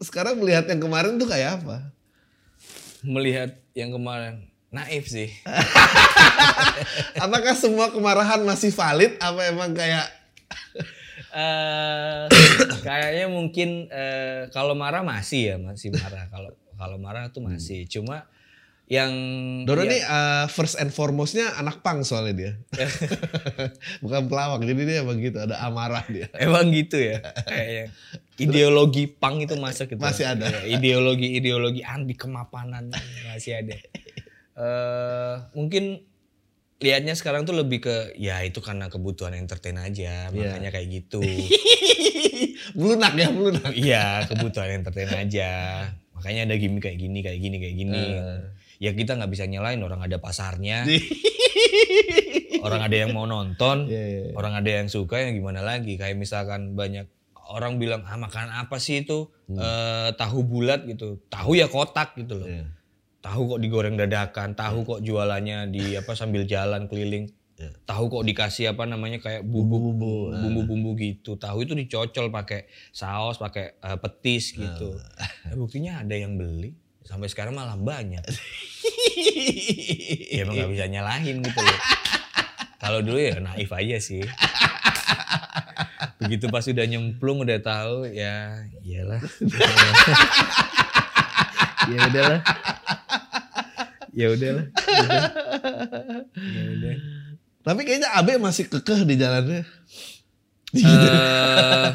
[0.00, 1.92] sekarang melihat yang kemarin tuh kayak apa?
[3.04, 5.28] Melihat yang kemarin naif sih.
[7.24, 9.18] Apakah semua kemarahan masih valid?
[9.18, 10.06] Apa emang kayak
[11.30, 12.26] eh
[12.82, 18.26] kayaknya mungkin eh, kalau marah masih ya masih marah kalau kalau marah tuh masih cuma
[18.90, 19.14] yang
[19.62, 22.52] Dono ya, nih uh, first and foremostnya anak pang soalnya dia.
[24.02, 26.26] Bukan pelawak, jadi dia emang gitu, ada amarah dia.
[26.34, 27.94] emang gitu ya kayaknya
[28.40, 30.48] ideologi pang itu masuk gitu Masih ada.
[30.48, 32.88] Ya, ideologi ideologi anti kemapanan
[33.28, 33.76] masih ada
[34.60, 36.04] eh mungkin
[36.80, 41.20] lihatnya sekarang tuh lebih ke ya itu karena kebutuhan entertain aja makanya kayak gitu
[42.70, 43.72] Melunak ya, melunak.
[43.74, 45.50] Iya kebutuhan entertain aja.
[46.14, 48.04] Makanya ada gimmick kayak gini, kayak gini, kayak gini.
[48.80, 50.86] Ya kita nggak bisa nyalain orang ada pasarnya.
[52.60, 54.32] orang ada yang mau nonton, Iya, iya, iya.
[54.36, 55.96] orang ada yang suka yang gimana lagi.
[55.96, 57.08] Kayak misalkan banyak
[57.50, 59.26] orang bilang ah makan apa sih itu
[59.58, 61.18] Eh, tahu bulat gitu.
[61.26, 62.46] Tahu ya kotak gitu loh.
[62.46, 62.70] Iya.
[63.20, 67.26] Tahu kok digoreng dadakan, tahu kok jualannya di apa sambil jalan keliling.
[67.58, 67.74] Iya.
[67.84, 70.40] Tahu kok dikasih apa namanya kayak bumbu Bumbu-bumbu, ah.
[70.40, 71.34] bumbu-bumbu gitu.
[71.36, 74.94] Tahu itu dicocol pakai saus, pakai eh, petis gitu.
[75.18, 75.50] Ah.
[75.50, 76.78] Eh, buktinya ada yang beli.
[77.02, 78.22] Sampai sekarang malah banyak.
[80.30, 81.80] ya emang gak bisa nyalahin gitu loh.
[82.80, 84.22] Kalau dulu ya naif aja sih.
[86.20, 89.20] Begitu pas udah nyemplung udah tahu ya iyalah.
[91.90, 92.40] ya udahlah.
[94.10, 94.66] Ya udahlah.
[94.70, 95.22] Udah.
[96.34, 96.94] Ya udah.
[97.60, 99.62] Tapi kayaknya Abe masih kekeh di jalannya.
[100.70, 101.86] Eh,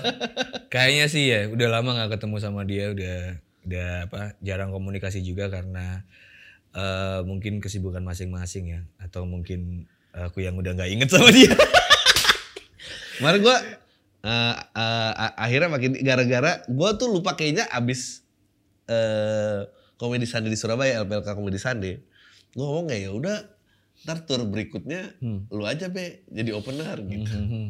[0.68, 5.48] kayaknya sih ya udah lama nggak ketemu sama dia udah udah apa jarang komunikasi juga
[5.48, 6.04] karena
[6.76, 11.56] eh, mungkin kesibukan masing-masing ya atau mungkin aku yang udah nggak inget sama dia
[13.16, 13.58] Kemarin gue
[15.38, 18.26] akhirnya makin gara-gara gue tuh lupa kayaknya abis
[18.86, 21.94] eh komedi Sandi di Surabaya LPLK komedi Sandi
[22.56, 23.38] gue ngomong kayak ya udah
[24.06, 25.50] ntar tour berikutnya Hmm.
[25.50, 27.26] lu aja be jadi opener gitu.
[27.32, 27.66] Mhm.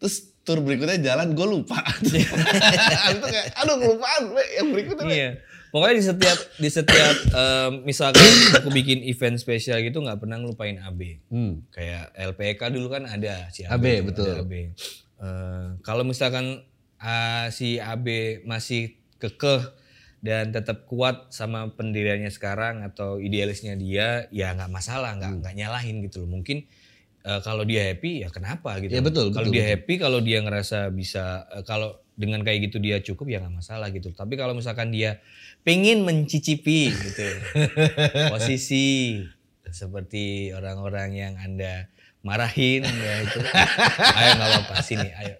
[0.00, 1.78] Terus tour berikutnya jalan gue lupa.
[3.12, 5.12] itu kayak aduh kelupaan be yang berikutnya be.
[5.14, 5.30] Iya.
[5.70, 8.26] Pokoknya di setiap di setiap em, misalkan
[8.58, 11.22] aku bikin event spesial gitu nggak pernah ngelupain AB.
[11.30, 11.62] Hmm.
[11.70, 14.26] Kayak LPK dulu kan ada si AB, AB, betul.
[14.34, 14.74] ada AB.
[15.20, 16.64] Eh, kalau misalkan
[16.96, 19.68] ah, si AB masih kekeh
[20.20, 25.40] dan tetap kuat sama pendiriannya sekarang atau idealisnya dia, ya nggak masalah, nggak Hmm.
[25.44, 26.40] nggak nyalahin gitu loh.
[26.40, 26.64] Mungkin
[27.20, 28.96] eh, kalau dia happy ya kenapa gitu.
[28.96, 29.72] Ya, betul, Kalau dia betul.
[29.76, 33.88] happy, kalau dia ngerasa bisa, eh, kalau dengan kayak gitu dia cukup ya nggak masalah
[33.92, 34.12] gitu.
[34.12, 35.20] Tapi kalau misalkan dia
[35.60, 37.28] pengen mencicipi gitu
[38.32, 39.20] posisi
[39.70, 41.88] seperti orang-orang yang anda
[42.22, 43.38] marahin ya itu,
[44.18, 45.34] ayo nggak apa-apa sini, ayo.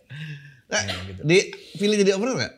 [0.66, 1.20] Nah, Ya, gitu.
[1.20, 2.54] Dipilih jadi opener nggak?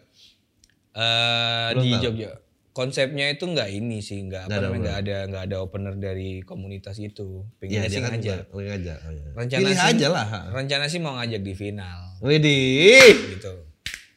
[0.93, 2.05] Eh, Belum di tahu.
[2.05, 2.31] Jogja
[2.71, 6.97] konsepnya itu nggak ini sih nggak apa namanya nggak ada nggak ada opener dari komunitas
[6.99, 8.99] itu pengen dia sih kan juga- pengen ngajak.
[8.99, 9.29] Oh, iya.
[9.35, 10.27] Rencana Pilih sih- aja lah.
[10.51, 13.13] rencana sih mau ngajak di final Widih.
[13.31, 13.53] gitu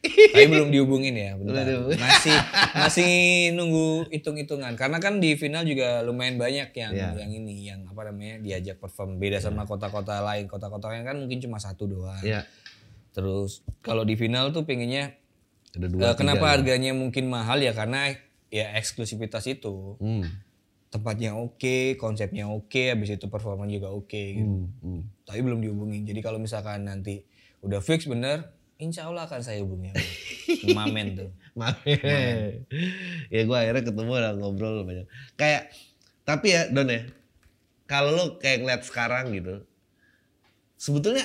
[0.07, 1.63] tapi belum dihubungin ya bentar.
[1.63, 2.37] Belum masih
[2.73, 3.11] masih
[3.51, 7.09] nunggu hitung-hitungan karena kan di final juga lumayan banyak yang Iya.
[7.17, 11.39] yang ini yang apa namanya diajak perform beda sama kota-kota lain kota-kota lain kan mungkin
[11.39, 12.45] cuma satu doang Iya.
[13.11, 15.15] terus kalau di final tuh pengennya
[15.71, 15.99] Ada dua.
[15.99, 16.51] Eh, tiga kenapa ya.
[16.53, 18.15] harganya mungkin mahal ya karena
[18.47, 20.23] ya eksklusivitas itu Hmm.
[20.87, 24.71] tempatnya oke konsepnya oke habis itu performa juga oke gitu Hmm.
[24.79, 25.01] Hmm.
[25.21, 27.27] tapi belum dihubungin jadi kalau misalkan nanti
[27.59, 29.95] udah fix bener insya Allah akan saya hubungi
[30.77, 31.79] mamen tuh Maaf.
[33.31, 35.07] ya gue akhirnya ketemu dan ngobrol banyak.
[35.33, 35.71] Kayak
[36.27, 37.07] tapi ya Don ya,
[37.85, 39.63] kalau lo kayak ngeliat sekarang gitu,
[40.75, 41.23] sebetulnya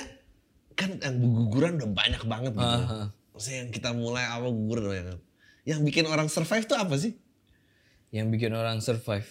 [0.71, 2.63] kan yang guguran udah banyak banget gitu.
[2.63, 3.11] Aha.
[3.35, 5.19] Maksudnya yang kita mulai awal guguran udah banyak.
[5.67, 7.13] Yang bikin orang survive tuh apa sih?
[8.11, 9.23] yang bikin orang survive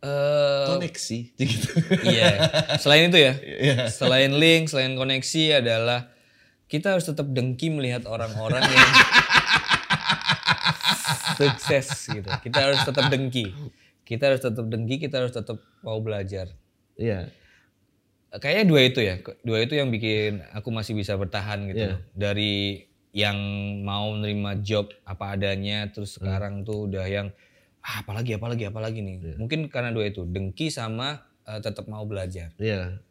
[0.00, 1.18] eh Koneksi.
[1.40, 1.68] Gitu.
[2.04, 2.28] iya
[2.76, 3.88] selain itu ya Iya.
[3.88, 6.12] selain link selain koneksi adalah
[6.70, 8.90] kita harus tetap dengki melihat orang-orang yang
[11.40, 12.30] sukses gitu.
[12.46, 13.50] Kita harus tetap dengki.
[14.06, 16.54] Kita harus tetap dengki kita harus tetap mau belajar.
[16.94, 17.34] Iya.
[18.30, 19.18] kayaknya dua itu ya.
[19.42, 21.90] Dua itu yang bikin aku masih bisa bertahan gitu.
[21.90, 21.98] Loh.
[22.14, 23.34] dari yang
[23.82, 27.34] mau menerima job apa adanya terus sekarang tuh udah yang
[27.82, 29.34] ah, apalagi apalagi apalagi nih.
[29.34, 32.54] Mungkin karena dua itu dengki sama eh, tetap mau belajar.
[32.62, 33.02] Iya.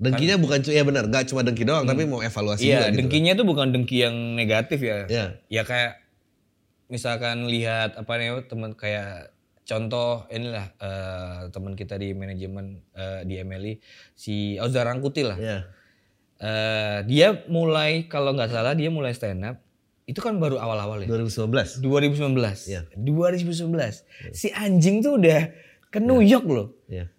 [0.00, 2.96] Dengkinya bukan cuma ya benar, gak cuma dengki doang, tapi mau evaluasi iya juga gitu.
[2.98, 5.26] dengkinya tuh bukan dengki yang negatif ya Iya.
[5.46, 6.00] ya kayak
[6.86, 9.30] misalkan lihat apa nih teman kayak
[9.62, 13.76] contoh inilah eh, teman kita di manajemen eh, di MLI
[14.12, 15.58] si Ozar Rangkuti lah Iya.
[16.40, 19.60] Eh, dia mulai kalau nggak salah dia mulai stand up
[20.02, 21.78] itu kan baru awal-awal ya 2019.
[21.78, 22.32] 2019
[22.66, 22.80] Iya.
[22.96, 25.52] 2019 si anjing tuh udah
[25.86, 27.12] ke New York loh Iya.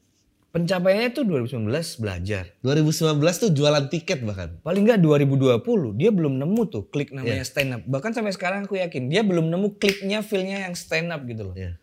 [0.52, 1.64] Pencapaiannya tuh 2019
[1.98, 4.60] belajar 2019 tuh jualan tiket bahkan.
[4.60, 5.64] paling nggak 2020
[5.96, 9.48] dia belum nemu tuh klik namanya stand up bahkan sampai sekarang aku yakin dia belum
[9.48, 11.80] nemu kliknya feelnya yang stand up gitu loh Iya.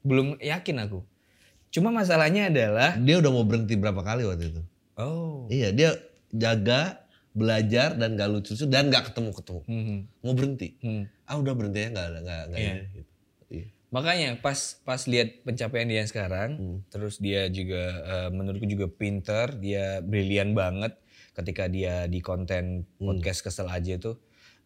[0.00, 1.04] belum yakin aku
[1.70, 4.62] cuma masalahnya adalah Dia udah mau berhenti berapa kali waktu itu.
[4.96, 5.90] oh Iya, dia
[6.30, 9.60] jaga, belajar dan gak lucu-lucu dan gak ketemu-ketemu.
[9.62, 10.74] hmm, Mau berhenti.
[10.78, 11.04] hmm.
[11.22, 12.72] Ah udah berhenti ya gak ada gak, gak Iya.
[12.72, 13.09] ini, gitu.
[13.90, 16.78] Makanya pas pas lihat pencapaian dia sekarang, Hmm.
[16.94, 20.94] terus dia juga eh, menurutku juga pinter, dia brilian banget
[21.34, 23.06] ketika dia di konten Hmm.
[23.14, 24.16] podcast kesel aja tuh.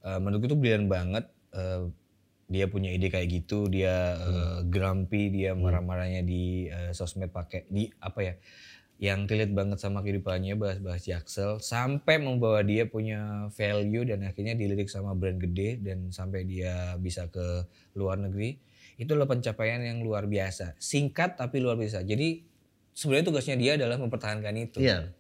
[0.05, 1.25] eh, menurutku tuh brilian banget.
[1.57, 1.89] eh,
[2.51, 4.69] dia punya ide kayak gitu, dia Hmm.
[4.69, 8.35] grumpy, dia marah-marahnya di eh, sosmed pakai di apa ya?
[9.03, 14.87] yang relate banget sama kehidupannya bahas-bahas Jaksel sampai membawa dia punya value dan akhirnya dilirik
[14.87, 17.67] sama brand gede dan sampai dia bisa ke
[17.99, 18.55] luar negeri
[18.95, 20.79] itu adalah pencapaian yang luar biasa.
[20.79, 22.03] Singkat tapi luar biasa.
[22.03, 22.47] Jadi
[22.95, 24.79] sebenarnya tugasnya dia adalah mempertahankan itu.
[24.83, 25.11] Iya.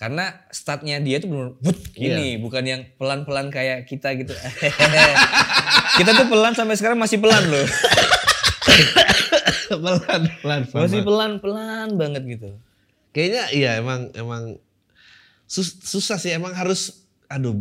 [0.00, 1.52] karena startnya dia tuh benar
[1.92, 4.32] gini bukan yang pelan-pelan kayak kita gitu.
[6.00, 7.60] Kita tuh pelan sampai sekarang masih pelan loh.
[9.70, 12.50] Pelan pelan masih pelan-pelan banget gitu.
[13.12, 14.56] Kayaknya iya emang emang
[15.44, 16.32] sus- susah sih.
[16.32, 17.54] Emang harus aduh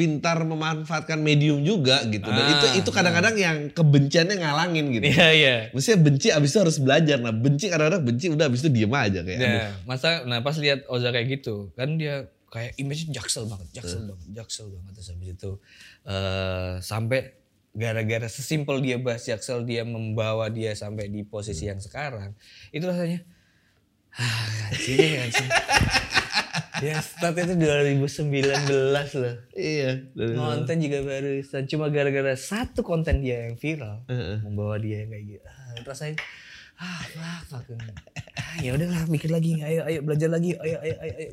[0.00, 2.24] pintar memanfaatkan medium juga gitu.
[2.24, 5.04] Dan Ah, itu itu kadang-kadang yang kebenciannya ngalangin gitu.
[5.12, 7.20] iya iya Maksudnya benci abis itu harus belajar.
[7.20, 9.36] Nah benci kadang-kadang benci udah abis itu diem aja kayak.
[9.36, 9.52] aduh.
[9.52, 14.08] Nah, masa nah pas lihat Oza kayak gitu, kan dia kayak image jaksel banget, jaksel
[14.08, 15.50] banget, jaksel banget terus habis itu
[16.08, 17.36] eh sampai
[17.70, 22.32] gara-gara sesimpel dia bahas jaksel dia membawa dia sampai di posisi yang sekarang.
[22.72, 23.20] Itu rasanya
[24.16, 25.48] ah, anjing, anjing.
[26.80, 28.32] Ya start itu 2019
[29.20, 29.34] loh.
[29.52, 29.90] Iya.
[30.16, 34.40] Konten juga barusan cuma gara-gara satu konten dia yang viral Heeh.
[34.42, 35.44] membawa dia yang kayak gitu.
[35.44, 36.16] Ah, rasanya
[36.80, 37.04] ah
[37.44, 37.76] fuck, fuck.
[38.40, 41.30] ah, ya udahlah mikir lagi ayo ayo belajar lagi ayo ayo ayo, ayo.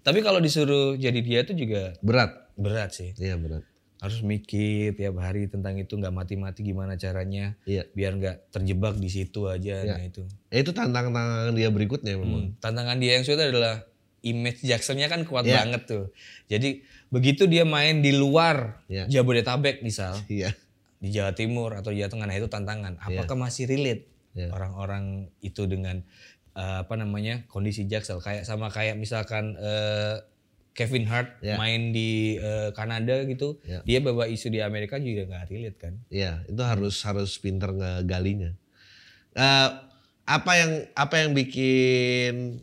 [0.00, 2.56] tapi kalau disuruh jadi dia tuh juga Berat.
[2.56, 3.68] berat sih Iya berat.
[4.06, 7.84] Harus mikir tiap hari tentang itu nggak mati-mati gimana caranya Iya.
[7.90, 11.12] biar nggak terjebak di situ aja nah itu Ya, itu tantangan
[11.52, 12.54] dia berikutnya memang.
[12.54, 13.82] Hmm, tantangan dia yang sulit adalah
[14.22, 15.62] image Jacksonnya kan kuat Iya.
[15.62, 16.04] banget tuh
[16.46, 19.06] jadi begitu dia main di luar Iya.
[19.10, 20.54] Jabodetabek misal Iya.
[20.96, 24.50] di Jawa Timur atau Jawa Tengah nah itu tantangan apakah masih relate Iya.
[24.50, 26.00] orang-orang itu dengan
[26.52, 30.24] eh, apa namanya kondisi Jaksel kayak sama kayak misalkan eh,
[30.76, 31.56] Kevin Hart Iya.
[31.56, 33.80] main di eh, Kanada gitu Iya.
[33.82, 38.52] dia bawa isu di Amerika juga nggak relate kan Iya, itu harus harus pinter ngegalinya.
[39.32, 39.68] Eh,
[40.22, 42.60] apa yang apa yang bikin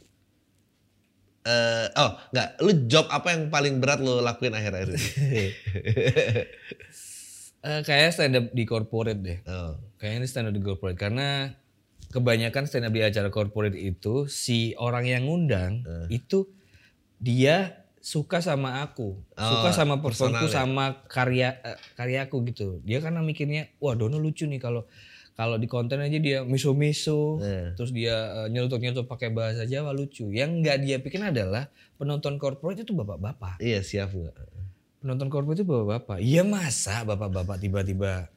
[1.43, 5.03] eh oh nggak, lu job apa yang paling berat lu lakuin akhir-akhir ini?
[7.63, 11.55] Eh, kayak stand up di corporate deh oh, kayaknya stand up di corporate karena
[12.11, 16.19] kebanyakan stand up di acara corporate itu si orang yang ngundang Eh.
[16.19, 16.43] itu
[17.15, 20.51] dia suka sama aku, suka Oh, sama performku personal ya?
[20.51, 22.83] sama karya eh, karyaku gitu.
[22.83, 24.83] Dia karena mikirnya, wah Dono lucu nih kalau
[25.33, 27.71] kalau di konten aja dia miso-miso, Eh.
[27.73, 28.11] terus dia
[28.43, 30.27] eh, nyelutuk-nyelutuk pakai bahasa Jawa lucu.
[30.29, 33.63] Yang nggak dia pikir adalah penonton corporate itu bapak-bapak.
[33.63, 34.35] iya siap nggak?
[34.99, 36.19] Penonton corporate itu bapak-bapak.
[36.19, 38.27] Iya masa bapak-bapak tiba-tiba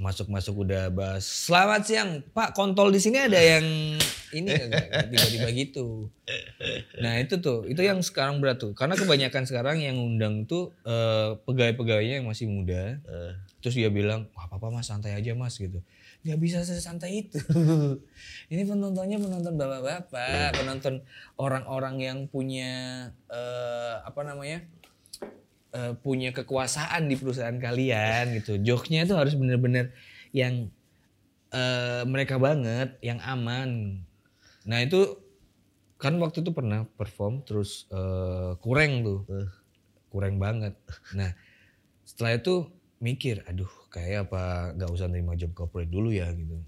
[0.00, 3.62] masuk-masuk udah bahas selamat siang Pak kontol di sini ada yang
[4.32, 4.48] ini
[5.12, 6.08] tiba-tiba gitu.
[7.04, 11.36] Nah itu tuh itu yang sekarang berat tuh karena kebanyakan sekarang yang undang tuh eh,
[11.44, 12.96] pegawai-pegawainya yang masih muda.
[13.04, 15.84] Eh, Terus dia bilang wah papa mas santai aja mas gitu.
[16.24, 17.36] Nggak bisa sesantai itu.
[18.52, 21.04] ini penontonnya penonton bapak-bapak, penonton
[21.36, 24.64] orang-orang yang punya eh, apa namanya?
[25.72, 28.58] Eh, punya kekuasaan di perusahaan kalian gitu.
[28.60, 29.94] Joknya itu harus bener-bener
[30.30, 30.68] yang
[31.50, 34.02] eh, mereka banget, yang aman.
[34.66, 35.18] Nah itu
[36.00, 39.48] kan waktu itu pernah perform terus eh, kurang tuh, Eh.
[40.10, 40.74] kurang banget.
[41.14, 41.30] Nah
[42.02, 42.66] setelah itu
[43.00, 46.58] mikir, aduh kayak apa nggak usah nerima job corporate dulu ya gitu.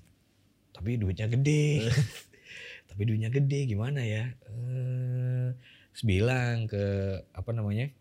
[0.73, 1.91] Tapi duitnya gede,
[2.89, 4.33] tapi duitnya gede gimana ya?
[4.49, 5.49] Eh,
[5.93, 6.83] terus bilang ke
[7.37, 7.93] apa namanya?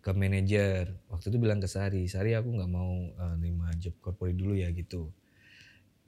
[0.00, 0.96] Ke manajer.
[1.12, 4.72] Waktu itu bilang ke Sari Sari aku nggak mau uh, nerima job corporate dulu ya
[4.72, 5.12] gitu.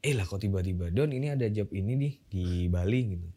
[0.03, 0.91] Eh lah kok tiba-tiba?
[0.91, 3.29] Don ini ada job ini nih di Bali gitu.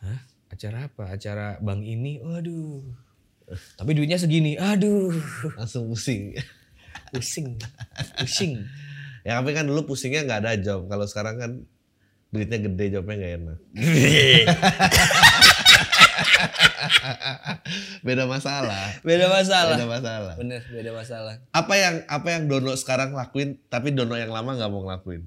[0.00, 0.20] Hah?
[0.48, 1.12] Acara apa?
[1.12, 2.24] Acara bank ini?
[2.24, 2.80] Waduh.
[3.76, 4.56] Tapi duitnya segini.
[4.56, 5.12] Aduh.
[5.60, 6.32] Langsung pusing.
[7.12, 7.60] pusing.
[8.16, 8.64] Pusing.
[9.26, 10.88] Ya tapi kan dulu pusingnya nggak ada job.
[10.88, 11.52] Kalau sekarang kan
[12.32, 13.58] duitnya gede jobnya nggak enak.
[18.06, 18.94] Beda masalah.
[19.02, 20.34] beda masalah Beda masalah.
[20.36, 24.70] bener beda masalah Apa yang apa yang Dono sekarang lakuin tapi Dono yang lama nggak
[24.70, 25.22] mau ngelakuin?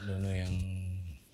[0.00, 0.52] Dono yang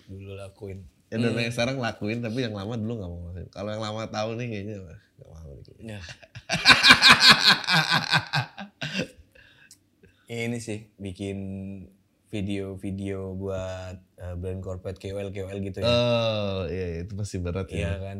[0.07, 3.47] dulu lakuin Ya Dono yang sekarang lakuin tapi yang lama dulu nggak mau ngelakuin.
[3.47, 5.55] Kalau yang lama tahu nih kayaknya nggak mau.
[5.79, 5.99] Ya.
[10.27, 11.37] ini sih bikin
[12.27, 15.87] video-video buat eh, brand corporate KOL KOL gitu ya.
[15.87, 17.91] Oh iya iya, itu pasti berat Iya ya.
[18.03, 18.17] kan.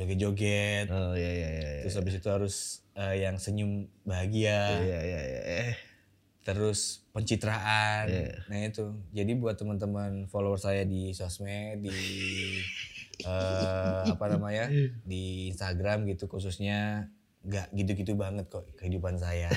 [0.00, 0.86] Joget-joget.
[0.88, 1.68] Oh iya iya iya.
[1.76, 1.82] iya.
[1.84, 2.54] Terus habis itu harus
[2.96, 4.80] eh, yang senyum bahagia.
[4.80, 5.40] Iya iya iya.
[5.68, 5.72] Eh,
[6.40, 8.08] Terus pencitraan.
[8.08, 8.32] Iya.
[8.48, 8.96] Nah itu.
[9.12, 11.92] Jadi buat teman-teman follower saya di sosmed, di
[13.28, 14.72] eh, apa namanya?
[15.04, 19.52] di Instagram gitu khususnya nggak gitu-gitu banget kok kehidupan saya.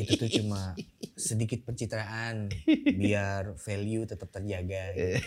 [0.00, 0.74] Itu tuh cuma
[1.14, 2.50] sedikit pencitraan
[2.96, 5.18] biar value tetap terjaga gitu.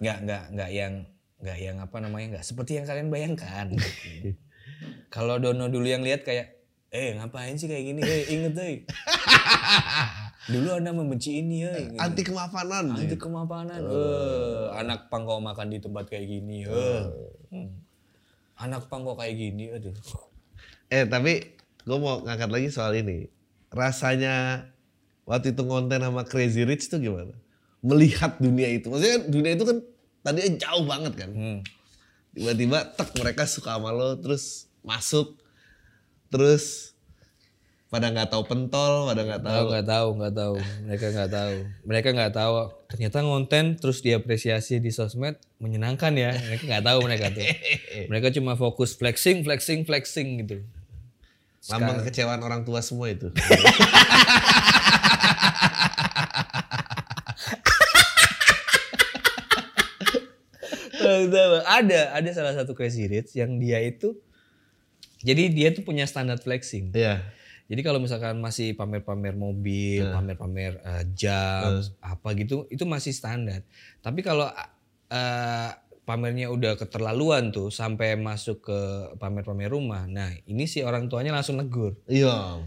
[0.00, 0.94] Nggak nggak nggak yang
[1.40, 3.66] nggak yang apa namanya nggak seperti yang kalian bayangkan.
[3.76, 4.36] gitu.
[5.10, 8.00] Kalau Dono dulu yang lihat kayak eh ngapain sih kayak gini?
[8.02, 8.74] Eh inget deh.
[10.50, 11.72] Dulu anda membenci ini ya.
[11.78, 12.00] gitu.
[12.00, 12.84] Anti kemapanan.
[12.96, 13.80] Anti kemapanan.
[13.86, 16.66] Eh, anak pang kok makan di tempat kayak gini.
[16.66, 17.04] Eh.
[17.54, 17.70] Hmm.
[18.58, 19.70] Anak pang kok kayak gini.
[19.70, 19.94] Aduh.
[20.90, 23.30] Eh tapi gue mau ngangkat lagi soal ini.
[23.70, 24.66] Rasanya
[25.24, 27.32] waktu itu konten sama Crazy Rich tuh gimana?
[27.80, 28.92] Melihat dunia itu.
[28.92, 29.78] Maksudnya kan dunia itu kan
[30.20, 31.30] tadinya jauh banget kan.
[31.32, 31.58] Hmm.
[32.36, 35.34] Tiba-tiba tek mereka suka sama lo terus masuk
[36.30, 36.94] terus
[37.90, 39.50] pada nggak tahu pentol, pada nggak tahu.
[39.50, 40.54] Tahu nggak tahu nggak tahu
[40.86, 42.52] mereka nggak tahu mereka nggak tahu
[42.86, 47.42] ternyata ngonten terus diapresiasi di sosmed menyenangkan ya mereka nggak tahu mereka tuh
[48.10, 50.62] mereka cuma fokus flexing flexing flexing gitu
[51.68, 53.28] Lambang kekecewaan orang tua semua itu.
[61.80, 64.18] ada ada salah satu crazy rich yang dia itu
[65.20, 67.20] jadi dia tuh punya standar flexing Iya.
[67.70, 73.62] Jadi kalau misalkan masih pamer-pamer mobil, pamer-pamer eh, jam, apa gitu, itu masih standar.
[74.02, 74.50] Tapi kalau
[75.06, 75.70] eh,
[76.10, 78.78] pamernya udah keterlaluan tuh sampai masuk ke
[79.22, 81.94] pamer-pamer rumah, nah ini si orang tuanya langsung negur.
[82.10, 82.58] Iya.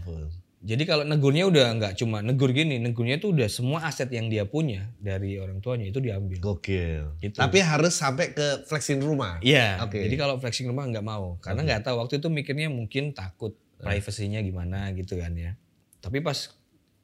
[0.64, 4.48] Jadi kalau negurnya udah nggak cuma negur gini, negurnya tuh udah semua aset yang dia
[4.48, 6.40] punya dari orang tuanya itu diambil.
[6.40, 7.20] Gokil.
[7.20, 7.36] Gitu.
[7.36, 9.36] Tapi harus sampai ke flexing rumah.
[9.44, 9.84] Iya.
[9.84, 10.00] Oke.
[10.00, 14.40] Jadi kalau flexing rumah nggak mau, karena nggak tahu waktu itu mikirnya mungkin takut privasinya
[14.40, 15.52] gimana gitu kan ya.
[16.00, 16.48] Tapi pas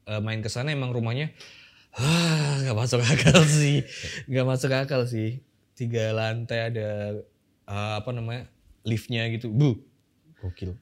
[0.08, 1.36] eh, main ke sana emang rumahnya
[2.00, 3.84] ah, nggak masuk akal sih,
[4.24, 5.44] nggak masuk akal sih.
[5.80, 6.88] Tiga lantai ada
[7.64, 8.44] eh, apa namanya
[8.84, 9.80] liftnya gitu, bu,
[10.44, 10.76] gokil.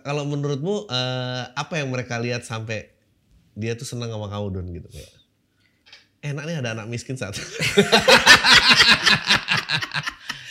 [0.00, 2.88] Kalau menurutmu eh, apa yang mereka lihat sampai
[3.52, 5.12] dia tuh senang sama kamu Don gitu kayak.
[6.24, 7.36] Enak nih ada anak miskin saat.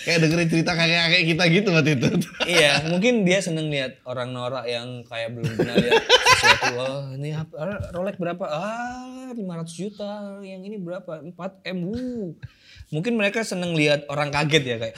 [0.05, 2.07] kayak dengerin cerita kakek-kakek kita gitu waktu itu.
[2.61, 6.65] iya, mungkin dia seneng lihat orang norak yang kayak belum pernah lihat sesuatu.
[6.75, 7.89] Oh, ini apa?
[7.93, 8.45] Rolex berapa?
[8.45, 10.41] Ah, 500 juta.
[10.45, 11.21] Yang ini berapa?
[11.21, 11.77] 4 M.
[11.89, 12.37] Wuh.
[12.93, 14.95] Mungkin mereka seneng lihat orang kaget ya kayak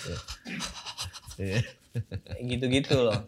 [1.37, 1.59] Iya.
[2.33, 3.23] kayak gitu-gitu loh.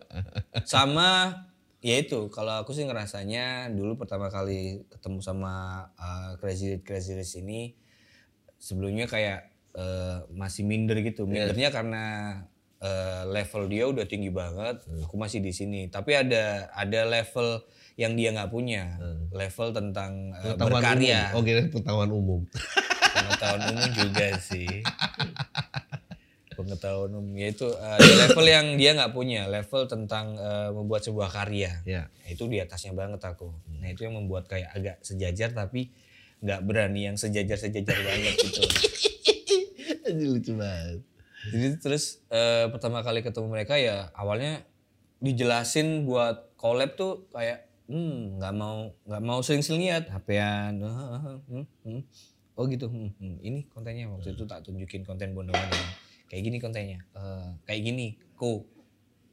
[0.65, 1.31] Sama
[1.79, 7.15] ya itu kalau aku sih ngerasanya dulu pertama kali ketemu sama uh, Crazy Rich Crazy
[7.15, 7.71] Rich ini
[8.59, 11.27] sebelumnya kayak uh, masih minder gitu.
[11.27, 12.03] Mindernya karena
[12.79, 15.91] uh, level dia udah tinggi banget, aku masih di sini.
[15.91, 17.61] Tapi ada ada level
[17.99, 18.95] yang dia nggak punya,
[19.35, 21.19] level tentang uh, Pengetahuan berkarya.
[21.29, 21.35] umum.
[21.35, 22.41] Oh, kira pengetahuan umum.
[23.11, 24.71] Pengetahuan umum juga sih.
[26.55, 31.27] Pengetahuan umum yaitu uh, ada level yang dia nggak punya, level tentang uh, membuat sebuah
[31.27, 31.83] karya.
[31.83, 32.07] ya.
[32.07, 33.51] Nah, itu di atasnya banget aku.
[33.79, 35.91] Nah itu yang membuat kayak agak sejajar tapi
[36.39, 38.63] nggak berani yang sejajar-sejajar banget gitu.
[40.15, 41.01] Lucu banget.
[41.49, 44.67] Jadi terus eh, pertama kali ketemu mereka ya awalnya
[45.23, 50.83] dijelasin buat collab tuh kayak hmm nggak mau nggak mau sering-sering lihat HP-an.
[50.83, 52.01] hmm, hmm.
[52.59, 52.91] Oh gitu.
[52.91, 53.35] hmm, hmm.
[53.39, 55.79] Ini kontennya waktu itu tak tunjukin konten bondo-bondo.
[56.27, 56.99] Kayak gini kontennya.
[57.15, 58.19] Eh, kayak gini.
[58.35, 58.67] Ko.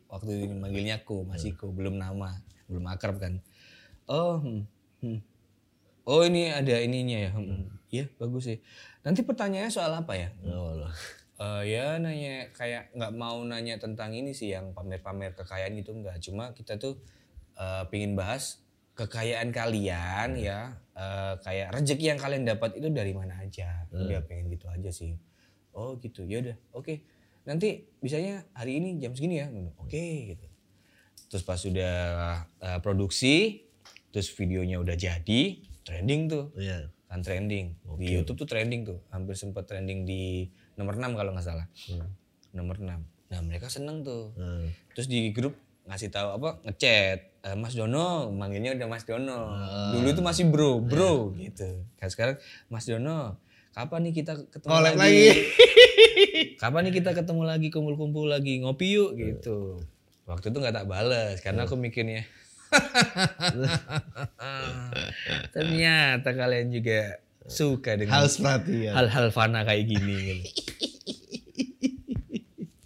[0.07, 2.39] Waktu ini manggilnya Ko, masih Ko, belum nama,
[2.71, 3.43] belum akrab kan.
[4.07, 4.63] Oh, hmm,
[5.03, 5.19] hmm.
[6.07, 7.31] Oh ini ada ininya ya.
[7.35, 7.76] Hmm, hmm.
[7.91, 8.59] Iya bagus sih.
[9.07, 10.29] Nanti pertanyaannya soal apa ya?
[10.47, 10.87] Oh.
[11.37, 16.17] Eh ya nanya kayak nggak mau nanya tentang ini sih yang pamer-pamer kekayaan gitu nggak.
[16.25, 16.99] Cuma kita tuh
[17.55, 18.65] eh pingin bahas
[18.97, 20.75] kekayaan kalian ya.
[20.97, 23.85] Eh, kayak rezeki yang kalian dapat itu dari mana aja.
[23.93, 25.13] Udah pengen gitu aja sih.
[25.77, 26.25] Oh gitu.
[26.25, 27.05] Ya udah oke.
[27.45, 29.53] Nanti bisanya hari ini jam segini ya.
[29.79, 30.47] Oke gitu.
[31.29, 31.97] Terus pas sudah
[32.65, 33.69] eh, produksi
[34.09, 35.43] terus videonya udah jadi
[35.85, 36.57] trending tuh.
[36.57, 36.89] Iya.
[37.17, 37.67] Kan trending.
[37.97, 39.01] Di YouTube tuh trending tuh.
[39.09, 40.45] Hampir sempat trending di
[40.77, 41.67] nomor 6 kalau nggak salah.
[42.53, 44.31] Nomor 6 nah mereka seneng tuh.
[44.39, 44.71] Hmm.
[44.95, 45.59] terus di grup
[45.91, 46.63] ngasih tahu apa?
[46.63, 47.19] Ngechat.
[47.43, 49.51] "Eh, Mas Dono manggilnya udah Mas Dono.
[49.99, 51.83] Dulu itu masih bro bro gitu.
[51.99, 52.37] Kan sekarang
[52.71, 53.43] Mas Dono
[53.75, 55.27] kapan nih kita ketemu lagi, lagi.
[56.63, 59.83] kapan nih kita ketemu lagi kumpul-kumpul lagi ngopi yuk gitu.
[60.31, 62.23] Waktu itu nggak tak balas karena aku mikirnya
[65.55, 68.95] ternyata kalian juga suka dengan Haus perhatian.
[68.95, 70.47] hal-hal fana kayak gini gitu.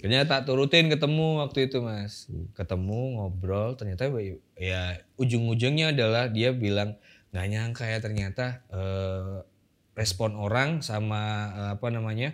[0.01, 2.25] Ternyata tak turutin ketemu waktu itu mas,
[2.57, 4.09] ketemu ngobrol ternyata
[4.57, 6.97] ya ujung-ujungnya adalah dia bilang
[7.31, 9.45] nggak nyangka ya ternyata eh,
[9.93, 12.33] respon orang sama eh, apa namanya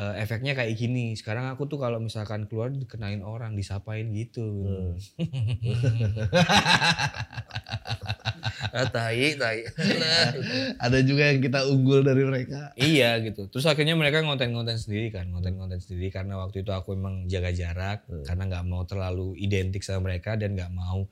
[0.00, 1.12] eh, efeknya kayak gini.
[1.12, 4.64] Sekarang aku tuh kalau misalkan keluar dikenain orang, disapain gitu.
[8.72, 9.68] ah, tai, tai.
[10.84, 12.72] Ada juga yang kita unggul dari mereka.
[12.80, 13.52] Iya gitu.
[13.52, 18.08] Terus akhirnya mereka ngonten-ngonten sendiri kan, ngonten-ngonten sendiri karena waktu itu aku emang jaga jarak
[18.24, 21.04] karena nggak mau terlalu identik sama mereka dan nggak mau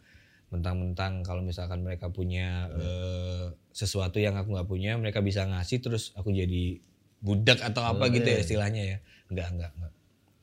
[0.48, 6.16] mentang-mentang kalau misalkan mereka punya eh, sesuatu yang aku nggak punya, mereka bisa ngasih terus
[6.16, 6.80] aku jadi
[7.18, 8.98] budak atau apa gitu ya istilahnya ya.
[9.28, 9.92] Nggak, nggak, nggak.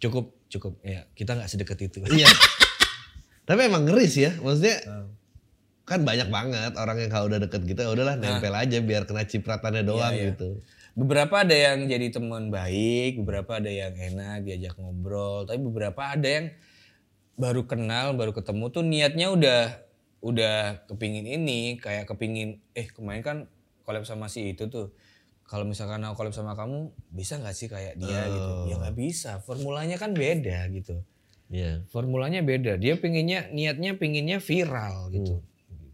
[0.01, 0.73] Cukup, cukup.
[0.83, 1.97] Ya, kita nggak sedekat itu.
[2.11, 2.27] Iya.
[3.47, 4.33] Tapi emang ngeri sih ya.
[4.41, 4.77] Maksudnya
[5.85, 9.21] kan banyak banget orang yang kalau udah deket gitu ya udahlah nempel aja biar kena
[9.29, 10.33] cipratannya doang iya.
[10.33, 10.57] gitu.
[10.97, 16.25] Beberapa ada yang jadi teman baik, beberapa ada yang enak diajak ngobrol, tapi beberapa ada
[16.25, 16.45] yang
[17.35, 19.61] baru kenal, baru ketemu tuh niatnya udah
[20.25, 23.37] udah kepingin ini, kayak kepingin eh kemarin kan
[23.85, 24.95] collab sama si itu tuh.
[25.45, 28.51] Kalau misalkan aku collab sama kamu, bisa nggak sih kayak dia gitu?
[28.65, 29.37] Ya nggak bisa.
[29.45, 31.05] Formulanya kan beda gitu.
[31.53, 31.85] Iya.
[31.93, 32.81] Formulanya beda.
[32.81, 35.45] Dia pinginnya niatnya pinginnya viral gitu.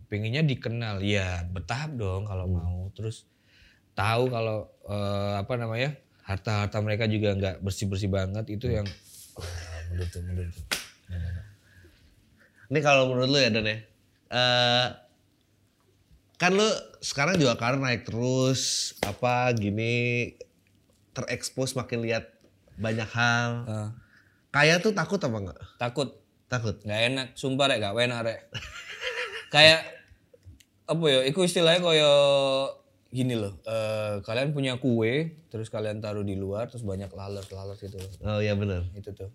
[0.08, 1.04] Pinginnya dikenal.
[1.04, 2.88] Ya bertahap dong kalau mau.
[2.96, 3.28] Terus
[3.92, 8.88] tahu kalau eh, apa namanya harta-harta mereka juga nggak bersih-bersih banget itu yang
[9.36, 9.48] oh,
[9.92, 10.66] mundur tuh mundur tuh.
[12.72, 13.78] Ini kalau menurut lu ya Dan ya.
[14.32, 14.88] eh
[16.42, 16.66] kan lu
[17.00, 18.62] sekarang juga karir naik terus
[19.00, 20.34] apa gini
[21.12, 22.34] terekspos makin lihat
[22.76, 23.52] banyak hal.
[23.64, 23.90] Eh,
[24.50, 25.60] Kayak tuh takut apa enggak?
[25.78, 26.10] takut
[26.46, 26.76] Takut.
[26.82, 28.40] nggak enak sumpah rek gak enak rek
[29.48, 29.88] kayak
[30.84, 32.20] apa ya itu istilahnya kayak
[33.08, 37.46] gini loh eh, kalian punya kue terus kalian taruh di luar terus banyak laler
[37.78, 38.12] gitu loh.
[38.28, 38.84] Oh iya benar.
[38.92, 39.32] itu tuh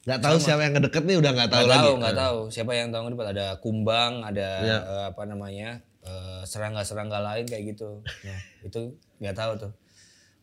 [0.00, 1.84] Nggak tahu siapa yang ngedeket nih udah nggak tahu nggak lagi.
[1.84, 4.78] tahu nggak tahu siapa yang tahu ada kumbang ada Iya.
[4.80, 5.68] eh, apa namanya
[6.10, 8.02] eh, serangga-serangga lain kayak gitu.
[8.02, 9.72] Nah itu nggak tahu tuh.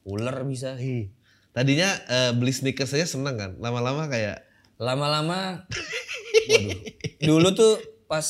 [0.07, 0.79] Ular bisa.
[0.79, 1.11] Hi.
[1.51, 3.51] Tadinya eh, beli sneakers aja seneng kan.
[3.59, 4.47] Lama-lama kayak
[4.79, 5.67] lama-lama
[6.49, 6.79] waduh.
[7.19, 7.73] Dulu tuh
[8.05, 8.23] pas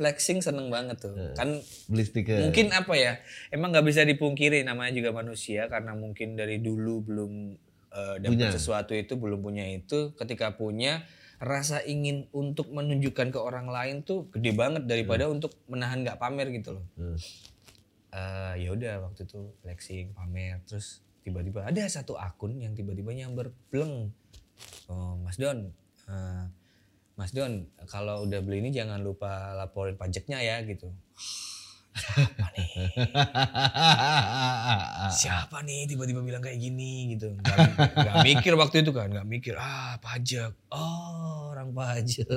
[0.00, 1.12] flexing seneng banget tuh.
[1.12, 1.36] Iya.
[1.36, 1.48] kan
[1.92, 2.40] beli sneakers.
[2.40, 3.12] mungkin apa ya
[3.52, 7.32] emang nggak bisa dipungkiri namanya juga manusia karena mungkin dari dulu belum
[7.92, 10.16] eh, dapat sesuatu itu belum punya itu.
[10.16, 11.04] Ketika punya
[11.40, 16.52] rasa ingin untuk menunjukkan ke orang lain tuh gede banget daripada untuk menahan nggak pamer
[16.52, 16.84] gitu loh.
[17.00, 17.16] Hmm.
[18.10, 23.54] Eh, ya udah waktu itu flexing pamer terus tiba-tiba ada satu akun yang tiba-tiba nyamber
[23.70, 24.10] bleng
[24.90, 25.70] oh Mas Don
[26.10, 26.44] eh,
[27.14, 30.90] Mas Don kalau udah beli ini jangan lupa laporin pajaknya ya gitu
[31.94, 32.70] siapa nih?
[35.10, 35.80] Siapa nih?
[35.90, 37.34] Tiba-tiba bilang kayak gini gitu.
[37.34, 37.56] Nggak,
[37.98, 40.54] nggak mikir waktu itu kan nggak mikir ah pajak.
[40.70, 42.28] Oh orang pajak.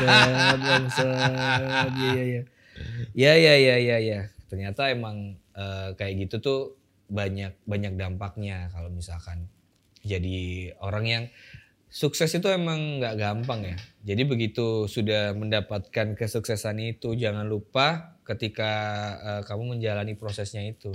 [0.00, 1.90] Bangsat bangsat.
[1.96, 2.42] Iya iya
[3.16, 6.60] ya ya ya ya ya ternyata emang eh, kayak gitu tuh
[7.08, 9.48] banyak banyak dampaknya kalau misalkan
[10.06, 11.24] jadi orang yang
[11.96, 13.76] sukses itu emang nggak gampang ya.
[14.04, 18.72] Jadi begitu sudah mendapatkan kesuksesan itu jangan lupa ketika
[19.16, 20.92] eh, kamu menjalani prosesnya itu.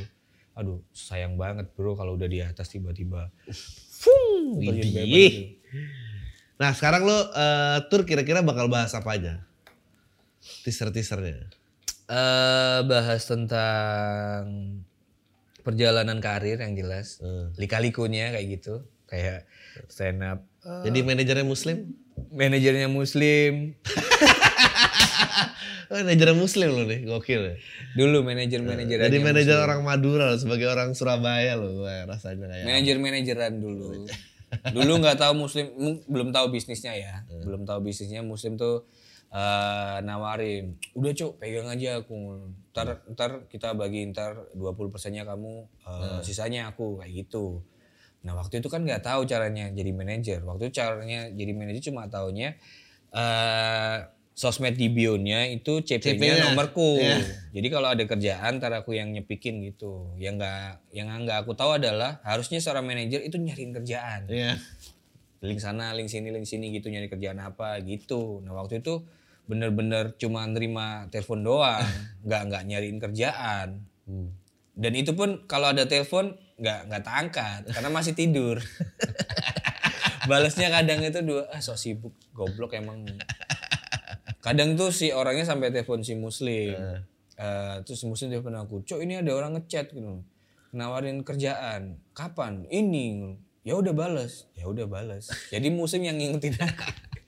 [0.53, 3.33] Aduh sayang banget bro kalau udah di atas tiba-tiba.
[3.97, 5.57] Fung, Widih.
[6.61, 9.41] Nah sekarang lo eh, tour kira-kira bakal bahas apa aja?
[10.61, 11.49] Teaser-teasernya.
[12.05, 14.77] Eh, bahas tentang
[15.65, 17.17] perjalanan karir yang jelas.
[17.25, 17.57] Hmm.
[17.57, 18.85] Lika-likunya kayak gitu.
[19.09, 19.49] Kayak
[19.89, 20.50] stand up.
[20.61, 21.77] Eh, Jadi manajernya muslim?
[22.29, 23.53] manajernya muslim.
[25.91, 27.55] Oh, manajernya muslim lo nih, gokil ya.
[27.99, 29.67] Dulu manajer-manajer Jadi manajer muslim.
[29.67, 32.63] orang Madura lo, sebagai orang Surabaya lo, rasanya kayak.
[32.63, 34.07] manajer-manajeran dulu.
[34.75, 38.87] Dulu nggak tahu muslim, mu- belum tahu bisnisnya ya, belum tahu bisnisnya muslim tuh
[39.27, 42.15] eh, nawarin, udah cuk pegang aja aku,
[42.71, 47.63] ntar ntar kita bagi ntar 20 persennya kamu, eh, sisanya aku kayak gitu.
[48.21, 50.39] Nah waktu itu kan nggak tahu caranya jadi manajer.
[50.45, 52.57] Waktu itu caranya jadi manajer cuma taunya
[53.11, 53.97] eh
[54.31, 56.97] sosmed di bio-nya itu CP-nya CP-nya, nomorku.
[56.97, 57.19] iya.
[57.51, 60.15] Jadi kalau ada kerjaan ntar aku yang nyepikin gitu.
[60.17, 60.65] Yang nggak
[60.95, 64.31] yang nggak aku tahu adalah harusnya seorang manajer itu nyariin kerjaan.
[64.31, 64.57] Iya.
[65.41, 68.41] Link sana, link sini, link sini gitu nyari kerjaan apa gitu.
[68.45, 69.03] Nah waktu itu
[69.49, 71.83] bener-bener cuma nerima telepon doang,
[72.25, 73.83] nggak nggak nyariin kerjaan.
[74.07, 74.31] Hmm.
[74.71, 78.61] Dan itu pun kalau ada telepon nggak nggak tak angkat karena masih tidur.
[80.29, 83.01] Balasnya kadang itu dua ah so sibuk goblok emang.
[84.45, 86.77] Kadang tuh si orangnya sampai telepon si muslim.
[87.41, 90.21] Eh, terus si muslim telepon aku, "Cok, ini ada orang ngechat gitu.
[90.77, 91.97] Nawarin kerjaan.
[92.13, 92.69] Kapan?
[92.69, 94.49] Ini." Ya udah balas.
[94.57, 95.29] Ya udah balas.
[95.53, 96.85] Jadi muslim yang ngingetin aku.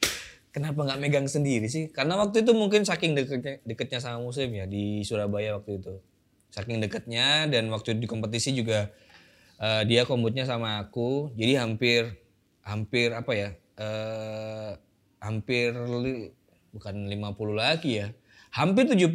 [0.53, 1.89] Kenapa nggak megang sendiri sih?
[1.89, 5.93] Karena waktu itu mungkin saking deketnya, deketnya sama muslim ya di Surabaya waktu itu.
[6.53, 8.93] Saking deketnya dan waktu di kompetisi juga
[9.63, 11.31] eh, dia kombutnya sama aku.
[11.33, 12.11] Jadi hampir
[12.61, 13.49] hampir apa ya?
[13.73, 14.71] eh
[15.17, 16.29] hampir li-
[16.69, 18.07] bukan 50 lagi ya.
[18.51, 19.09] Hampir 70%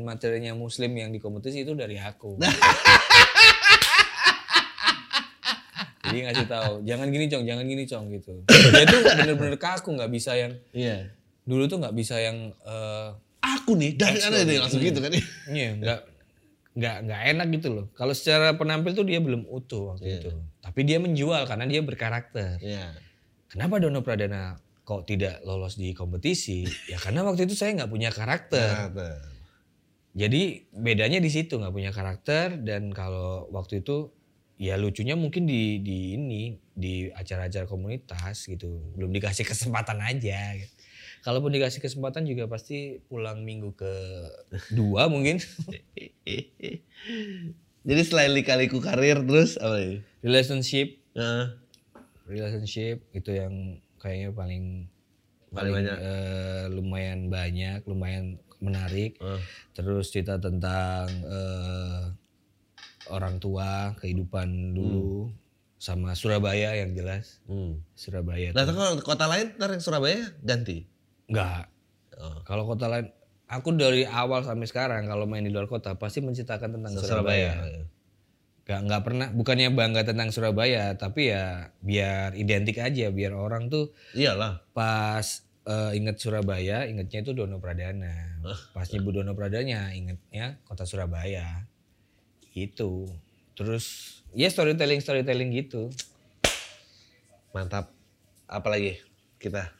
[0.00, 2.38] materinya muslim yang di kompetisi itu dari aku.
[6.02, 8.34] Jadi ngasih tahu, jangan gini cong, jangan gini cong gitu.
[8.44, 11.08] Dia tuh bener-bener kaku, nggak bisa yang Iya.
[11.42, 13.08] dulu tuh nggak bisa yang eh,
[13.42, 15.10] Aku nih dari mana itu langsung gitu kan?
[15.48, 16.00] Iya, nggak
[16.72, 17.86] nggak nggak enak gitu loh.
[17.92, 20.30] Kalau secara penampil tuh dia belum utuh waktu itu.
[20.64, 22.56] Tapi dia menjual karena dia berkarakter.
[22.64, 22.96] Iya.
[23.52, 26.64] Kenapa Dono Pradana kok tidak lolos di kompetisi?
[26.90, 28.92] Ya karena waktu itu saya nggak punya karakter.
[28.92, 29.20] Nah,
[30.12, 34.12] Jadi bedanya di situ nggak punya karakter dan kalau waktu itu
[34.60, 40.56] ya lucunya mungkin di di ini di acara-acara komunitas gitu belum dikasih kesempatan aja.
[40.56, 40.72] gitu.
[41.22, 43.92] Kalaupun dikasih kesempatan juga pasti pulang minggu ke
[44.74, 45.38] dua mungkin.
[47.82, 49.92] Jadi selain lika-liku karir terus apa ya?
[50.22, 51.46] Relationship, Heeh.
[52.26, 54.90] relationship itu yang kayaknya paling
[55.52, 55.96] Paling banyak.
[55.98, 59.18] eh, lumayan banyak, lumayan menarik.
[59.18, 59.42] Heeh.
[59.74, 62.02] Terus cerita tentang eh,
[63.10, 65.30] orang tua, kehidupan dulu,
[65.76, 67.42] sama Surabaya yang jelas.
[67.50, 67.82] Hmm.
[67.98, 70.86] Surabaya Nah, kalau kota lain ntar yang Surabaya ganti.
[71.32, 71.72] Enggak.
[72.20, 72.38] Oh.
[72.44, 73.08] Kalau kota lain,
[73.48, 77.08] aku dari awal sampai sekarang kalau main di luar kota pasti menceritakan tentang Surabaya.
[77.08, 77.52] Surabaya.
[78.62, 83.90] Gak nggak pernah, bukannya bangga tentang Surabaya, tapi ya biar identik aja, biar orang tuh
[84.14, 84.62] Iyalah.
[84.70, 88.38] pas eh, inget Surabaya, ingetnya itu Dono Pradana.
[88.70, 91.66] Pas nyebut Dono Pradana, ingetnya kota Surabaya.
[92.54, 93.10] Itu.
[93.58, 95.90] Terus ya storytelling storytelling gitu.
[97.50, 97.90] Mantap.
[98.46, 99.02] Apalagi
[99.42, 99.74] kita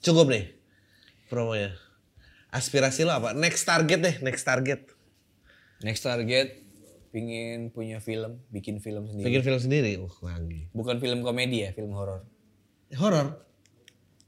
[0.00, 0.61] cukup nih
[1.32, 1.72] promonya.
[2.52, 3.32] Aspirasi lo apa?
[3.32, 4.84] Next target deh, next target.
[5.80, 6.60] Next target
[7.08, 9.24] pingin punya film, bikin film sendiri.
[9.32, 9.92] Bikin film sendiri.
[9.96, 10.68] Uh, lagi.
[10.76, 12.28] Bukan film komedi ya, film horor.
[12.92, 13.40] Horor.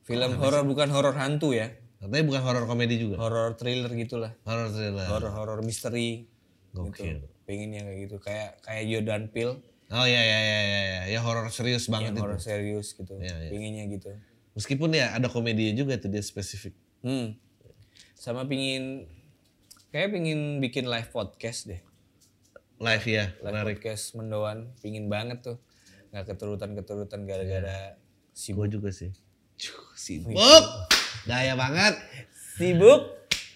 [0.09, 3.17] Film horor bukan horor hantu ya, Katanya bukan horor komedi juga.
[3.21, 4.33] horor thriller gitulah.
[4.45, 5.05] Horor thriller.
[5.09, 6.29] Horor horor misteri.
[6.73, 7.21] Gokil.
[7.21, 7.29] Gitu.
[7.45, 9.61] Pengennya kayak gitu, kayak kayak Jordan Peele
[9.93, 11.03] Oh iya iya iya iya iya.
[11.13, 12.23] ya horor serius banget yang itu.
[12.25, 13.15] horor serius gitu.
[13.21, 13.51] Iya, iya.
[13.53, 14.11] Pengennya gitu.
[14.57, 16.73] Meskipun ya ada komedinya juga tuh dia spesifik.
[17.05, 17.37] Hmm.
[18.17, 19.05] Sama pingin
[19.93, 21.85] kayak pingin bikin live podcast deh.
[22.81, 23.79] Live ya, Live menarik.
[23.79, 25.61] podcast mendoan, pingin banget tuh.
[26.15, 27.99] nggak keturutan-keturutan gara-gara
[28.35, 29.15] Si gue juga sih.
[29.55, 30.35] Cuh, sibuk.
[31.29, 31.95] Gaya banget.
[32.59, 33.15] sibuk.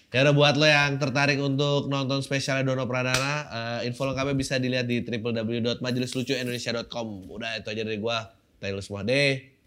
[0.09, 3.45] Ya udah buat lo yang tertarik untuk nonton spesialnya Dono Pradana,
[3.83, 7.29] eh, info lengkapnya bisa dilihat di www.majelislucuindonesia.com.
[7.29, 8.33] Udah itu aja dari gua.
[8.57, 9.58] Tayo semua deh.